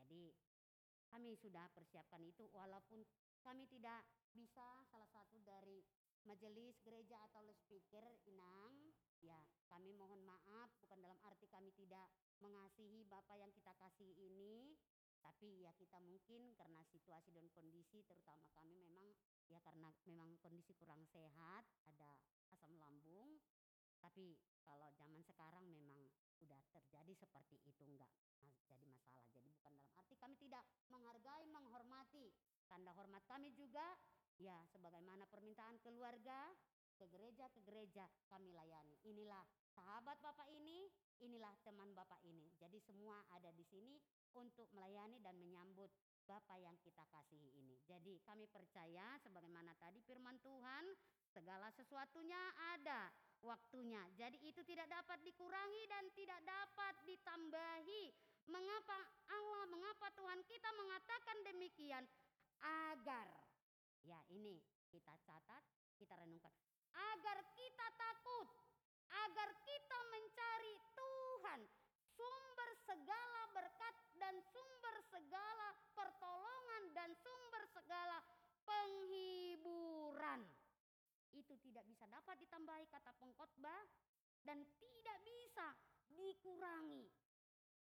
Jadi 0.00 0.32
kami 1.12 1.36
sudah 1.38 1.68
persiapkan 1.76 2.22
itu 2.24 2.48
walaupun 2.54 3.04
kami 3.44 3.68
tidak 3.70 4.02
bisa 4.34 4.84
salah 4.90 5.08
satu 5.12 5.38
dari 5.44 5.84
majelis 6.26 6.74
gereja 6.82 7.22
atau 7.30 7.46
speaker 7.54 8.02
Inang 8.26 8.90
ya 9.22 9.38
kami 9.70 9.94
mohon 9.94 10.20
maaf 10.26 10.68
bukan 10.82 10.98
dalam 10.98 11.16
arti 11.24 11.46
kami 11.48 11.70
tidak 11.78 12.10
mengasihi 12.42 13.06
Bapak 13.06 13.38
yang 13.38 13.48
kita 13.54 13.72
kasih 13.78 14.10
ini 14.18 14.74
tapi 15.22 15.62
ya 15.62 15.72
kita 15.78 15.98
mungkin 16.02 16.52
karena 16.54 16.82
situasi 16.90 17.32
dan 17.32 17.46
kondisi 17.54 18.02
terutama 18.04 18.46
kami 18.54 18.74
memang 18.76 19.14
ya 19.50 19.58
karena 19.62 19.90
memang 20.06 20.34
kondisi 20.42 20.74
kurang 20.74 21.02
sehat 21.10 21.64
ada 21.86 22.18
asam 22.50 22.74
lambung 22.78 23.38
tapi 24.02 24.38
kalau 24.62 24.90
zaman 24.98 25.22
sekarang 25.22 25.66
memang 25.70 25.98
udah 26.42 26.60
terjadi 26.74 27.14
seperti 27.16 27.58
itu 27.64 27.82
enggak 27.86 28.10
jadi 28.68 28.84
masalah 28.86 29.24
jadi 29.32 29.48
bukan 29.50 29.72
dalam 29.78 29.94
arti 29.98 30.14
kami 30.18 30.34
tidak 30.36 30.64
menghargai 30.92 31.46
menghormati 31.48 32.34
Tanda 32.66 32.90
hormat 32.98 33.22
kami 33.30 33.54
juga 33.54 33.94
ya 34.36 34.58
sebagaimana 34.74 35.24
permintaan 35.30 35.78
keluarga 35.80 36.50
ke 36.96 37.04
gereja 37.12 37.46
ke 37.52 37.60
gereja 37.62 38.08
kami 38.32 38.50
layani. 38.56 38.96
Inilah 39.04 39.44
sahabat 39.76 40.16
Bapak 40.24 40.48
ini, 40.48 40.88
inilah 41.20 41.52
teman 41.62 41.92
Bapak 41.92 42.18
ini. 42.24 42.48
Jadi 42.56 42.80
semua 42.80 43.20
ada 43.36 43.52
di 43.52 43.62
sini 43.68 44.00
untuk 44.34 44.66
melayani 44.72 45.20
dan 45.20 45.36
menyambut 45.36 45.92
Bapak 46.26 46.58
yang 46.58 46.74
kita 46.82 47.06
kasihi 47.06 47.54
ini. 47.62 47.78
Jadi 47.86 48.18
kami 48.26 48.50
percaya 48.50 49.14
sebagaimana 49.22 49.70
tadi 49.78 50.02
firman 50.02 50.34
Tuhan, 50.42 50.90
segala 51.30 51.70
sesuatunya 51.70 52.38
ada 52.74 53.14
waktunya. 53.46 54.02
Jadi 54.18 54.42
itu 54.42 54.58
tidak 54.66 54.90
dapat 54.90 55.22
dikurangi 55.22 55.82
dan 55.86 56.04
tidak 56.18 56.42
dapat 56.42 56.94
ditambahi. 57.06 58.10
Mengapa 58.50 58.98
Allah, 59.30 59.64
mengapa 59.70 60.10
Tuhan 60.18 60.42
kita 60.50 60.70
mengatakan 60.74 61.36
demikian? 61.46 62.02
Agar, 62.90 63.30
ya 64.02 64.18
ini 64.34 64.58
kita 64.90 65.14
catat, 65.22 65.62
kita 65.94 66.14
renungkan. 66.18 66.50
Agar 67.14 67.38
kita 67.54 67.86
takut, 67.94 68.48
agar 69.14 69.48
kita 69.62 69.98
mencari 70.10 70.74
Tuhan, 70.98 71.60
sumber 72.16 72.70
segala 72.82 73.42
berkat 73.52 73.94
dan 74.16 74.34
sumber 74.50 74.96
segala 75.12 75.65
dan 76.96 77.12
sumber 77.20 77.68
segala 77.68 78.24
penghiburan. 78.64 80.40
Itu 81.36 81.52
tidak 81.60 81.84
bisa 81.84 82.08
dapat 82.08 82.40
ditambahi 82.40 82.88
kata 82.88 83.12
pengkhotbah 83.20 83.84
dan 84.48 84.64
tidak 84.80 85.18
bisa 85.20 85.76
dikurangi. 86.08 87.12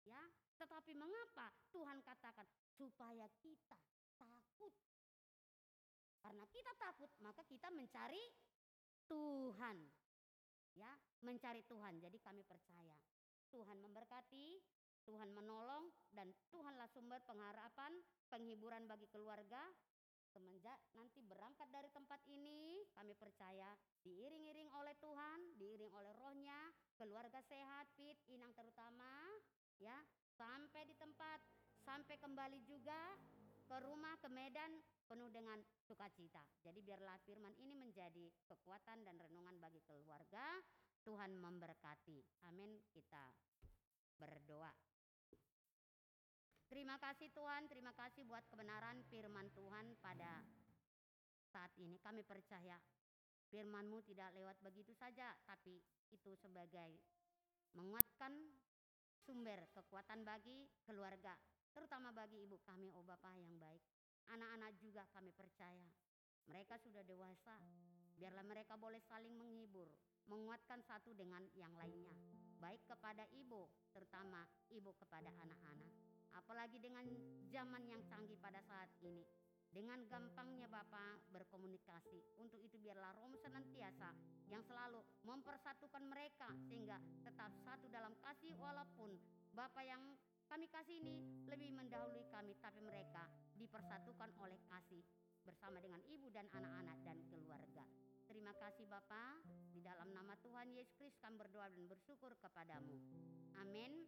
Ya, 0.05 0.21
tetapi 0.61 0.93
mengapa 0.93 1.49
Tuhan 1.73 2.05
katakan 2.05 2.45
supaya 2.77 3.25
kita 3.41 3.81
takut? 4.21 4.73
Karena 6.21 6.45
kita 6.53 6.73
takut, 6.77 7.09
maka 7.25 7.41
kita 7.49 7.73
mencari 7.73 8.21
Tuhan. 9.09 9.77
Ya, 10.77 10.93
mencari 11.25 11.65
Tuhan. 11.65 11.97
Jadi 12.01 12.21
kami 12.21 12.45
percaya 12.45 12.93
Tuhan 13.49 13.81
memberkati, 13.81 14.61
Tuhan 15.05 15.31
menolong 15.33 15.91
dan 16.13 16.33
Tuhanlah 16.53 16.89
sumber 16.93 17.21
pengharapan, 17.25 17.93
penghiburan 18.29 18.85
bagi 18.87 19.09
keluarga. 19.09 19.61
Semenjak 20.31 20.79
nanti 20.95 21.19
berangkat 21.27 21.67
dari 21.75 21.91
tempat 21.91 22.23
ini, 22.31 22.79
kami 22.95 23.19
percaya 23.19 23.75
diiring-iring 24.07 24.71
oleh 24.71 24.95
Tuhan, 25.03 25.59
diiring 25.59 25.91
oleh 25.91 26.15
rohnya, 26.23 26.71
keluarga 26.95 27.43
sehat, 27.43 27.91
fit, 27.99 28.15
inang 28.31 28.55
terutama, 28.55 29.27
ya, 29.83 29.99
sampai 30.39 30.87
di 30.87 30.95
tempat, 30.95 31.43
sampai 31.83 32.15
kembali 32.23 32.63
juga 32.63 33.19
ke 33.67 33.77
rumah, 33.83 34.15
ke 34.23 34.31
Medan, 34.31 34.79
penuh 35.11 35.31
dengan 35.35 35.59
sukacita. 35.83 36.47
Jadi 36.63 36.79
biarlah 36.83 37.19
firman 37.27 37.55
ini 37.59 37.75
menjadi 37.75 38.31
kekuatan 38.47 39.03
dan 39.03 39.19
renungan 39.19 39.59
bagi 39.59 39.83
keluarga. 39.83 40.63
Tuhan 41.03 41.35
memberkati. 41.35 42.47
Amin. 42.47 42.79
Kita 42.95 43.31
berdoa. 44.19 44.90
Terima 46.71 46.95
kasih 47.03 47.27
Tuhan, 47.35 47.67
terima 47.67 47.91
kasih 47.99 48.23
buat 48.31 48.47
kebenaran 48.47 49.03
firman 49.11 49.51
Tuhan 49.59 49.91
pada 49.99 50.39
saat 51.51 51.75
ini. 51.83 51.99
Kami 51.99 52.23
percaya 52.23 52.79
firman-Mu 53.51 53.99
tidak 54.07 54.31
lewat 54.39 54.55
begitu 54.63 54.95
saja, 54.95 55.35
tapi 55.43 55.83
itu 56.15 56.31
sebagai 56.39 56.95
menguatkan 57.75 58.55
sumber 59.27 59.67
kekuatan 59.75 60.23
bagi 60.23 60.71
keluarga, 60.87 61.35
terutama 61.75 62.15
bagi 62.15 62.47
ibu 62.47 62.63
kami, 62.63 62.95
oh 62.95 63.03
Bapak 63.03 63.35
yang 63.35 63.59
baik. 63.59 63.83
Anak-anak 64.31 64.71
juga 64.79 65.03
kami 65.11 65.35
percaya, 65.35 65.91
mereka 66.47 66.79
sudah 66.79 67.03
dewasa, 67.03 67.59
biarlah 68.15 68.47
mereka 68.47 68.79
boleh 68.79 69.03
saling 69.11 69.35
menghibur, 69.35 69.91
menguatkan 70.31 70.87
satu 70.87 71.11
dengan 71.19 71.43
yang 71.59 71.75
lainnya, 71.75 72.15
baik 72.63 72.87
kepada 72.87 73.27
ibu, 73.35 73.67
terutama 73.91 74.47
ibu 74.71 74.95
kepada 74.95 75.35
anak-anak. 75.35 76.10
Apalagi 76.35 76.79
dengan 76.79 77.07
zaman 77.51 77.83
yang 77.87 78.03
canggih 78.07 78.39
pada 78.39 78.63
saat 78.65 78.91
ini, 79.03 79.23
dengan 79.71 80.03
gampangnya 80.11 80.67
Bapak 80.67 81.31
berkomunikasi. 81.31 82.19
Untuk 82.43 82.59
itu 82.59 82.77
biarlah 82.83 83.15
Roh 83.23 83.35
senantiasa 83.39 84.11
yang 84.51 84.63
selalu 84.67 84.99
mempersatukan 85.23 86.03
mereka 86.11 86.51
sehingga 86.67 86.99
tetap 87.23 87.55
satu 87.63 87.87
dalam 87.87 88.15
kasih 88.19 88.55
walaupun 88.59 89.15
Bapak 89.55 89.87
yang 89.87 90.03
kami 90.51 90.67
kasih 90.67 90.99
ini 90.99 91.15
lebih 91.47 91.71
mendahului 91.71 92.27
kami 92.35 92.59
tapi 92.59 92.83
mereka 92.83 93.31
dipersatukan 93.55 94.35
oleh 94.43 94.59
kasih 94.67 95.03
bersama 95.47 95.79
dengan 95.79 96.03
ibu 96.11 96.27
dan 96.35 96.51
anak-anak 96.51 96.99
dan 97.07 97.23
keluarga. 97.31 97.87
Terima 98.27 98.55
kasih 98.59 98.87
Bapak, 98.87 99.43
di 99.75 99.83
dalam 99.83 100.11
nama 100.15 100.35
Tuhan 100.43 100.71
Yesus 100.75 100.91
Kristus 101.01 101.17
kami 101.23 101.41
berdoa 101.41 101.67
dan 101.71 101.87
bersyukur 101.89 102.35
kepadamu. 102.39 102.95
Amin. 103.59 104.07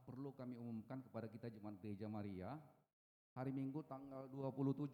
Perlu 0.00 0.32
kami 0.36 0.56
umumkan 0.56 1.00
kepada 1.00 1.26
kita 1.28 1.48
jemaat 1.48 1.80
Gereja 1.80 2.06
Maria, 2.06 2.56
hari 3.36 3.52
Minggu 3.52 3.84
tanggal 3.84 4.28
27 4.32 4.92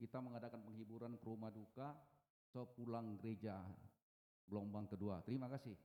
kita 0.00 0.18
mengadakan 0.18 0.64
penghiburan 0.66 1.14
ke 1.14 1.24
rumah 1.24 1.52
duka 1.54 1.94
sepulang 2.50 3.14
gereja 3.20 3.62
gelombang 4.50 4.90
kedua. 4.90 5.22
Terima 5.22 5.46
kasih. 5.46 5.78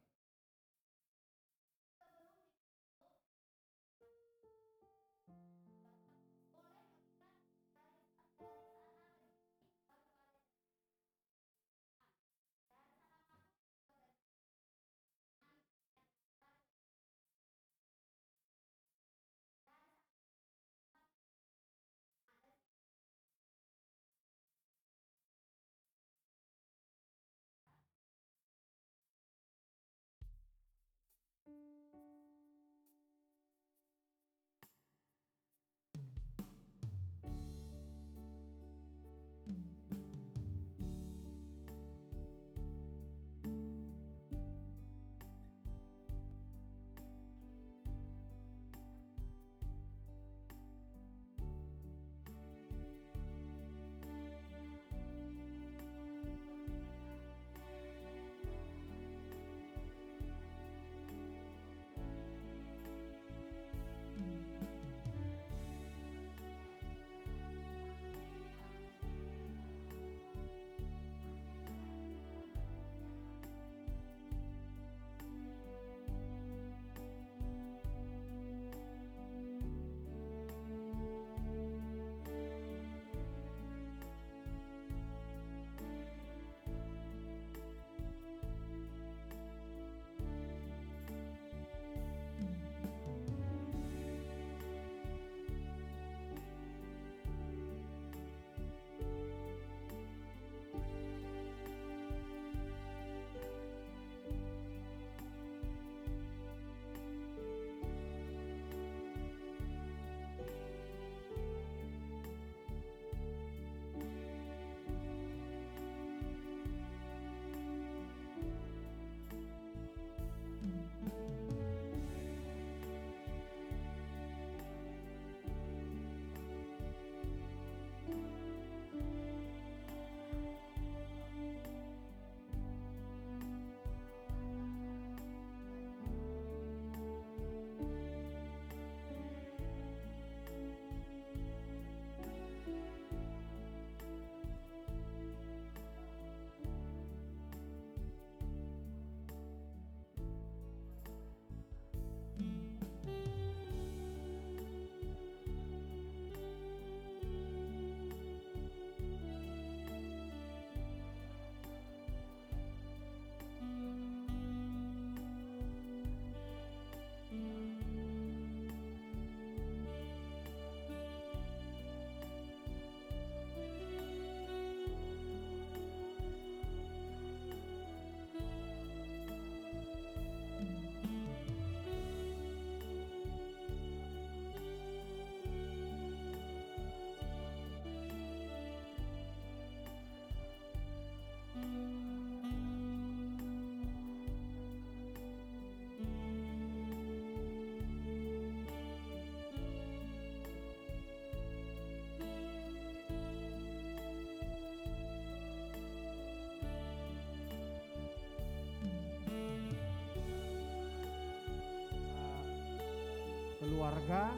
Keluarga 213.87 214.35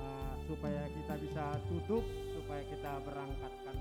uh, 0.00 0.34
supaya 0.48 0.88
kita 0.88 1.20
bisa 1.20 1.44
tutup 1.68 2.00
supaya 2.32 2.64
kita 2.64 2.96
berangkatkan 3.04 3.76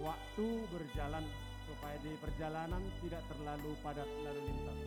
waktu 0.00 0.48
berjalan 0.72 1.28
supaya 1.68 1.92
di 2.00 2.16
perjalanan 2.16 2.80
tidak 3.04 3.20
terlalu 3.28 3.76
padat 3.84 4.08
lalu 4.24 4.40
lintas. 4.48 4.80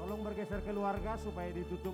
Tolong 0.00 0.20
bergeser 0.24 0.64
keluarga 0.64 1.20
supaya 1.20 1.52
ditutup 1.52 1.92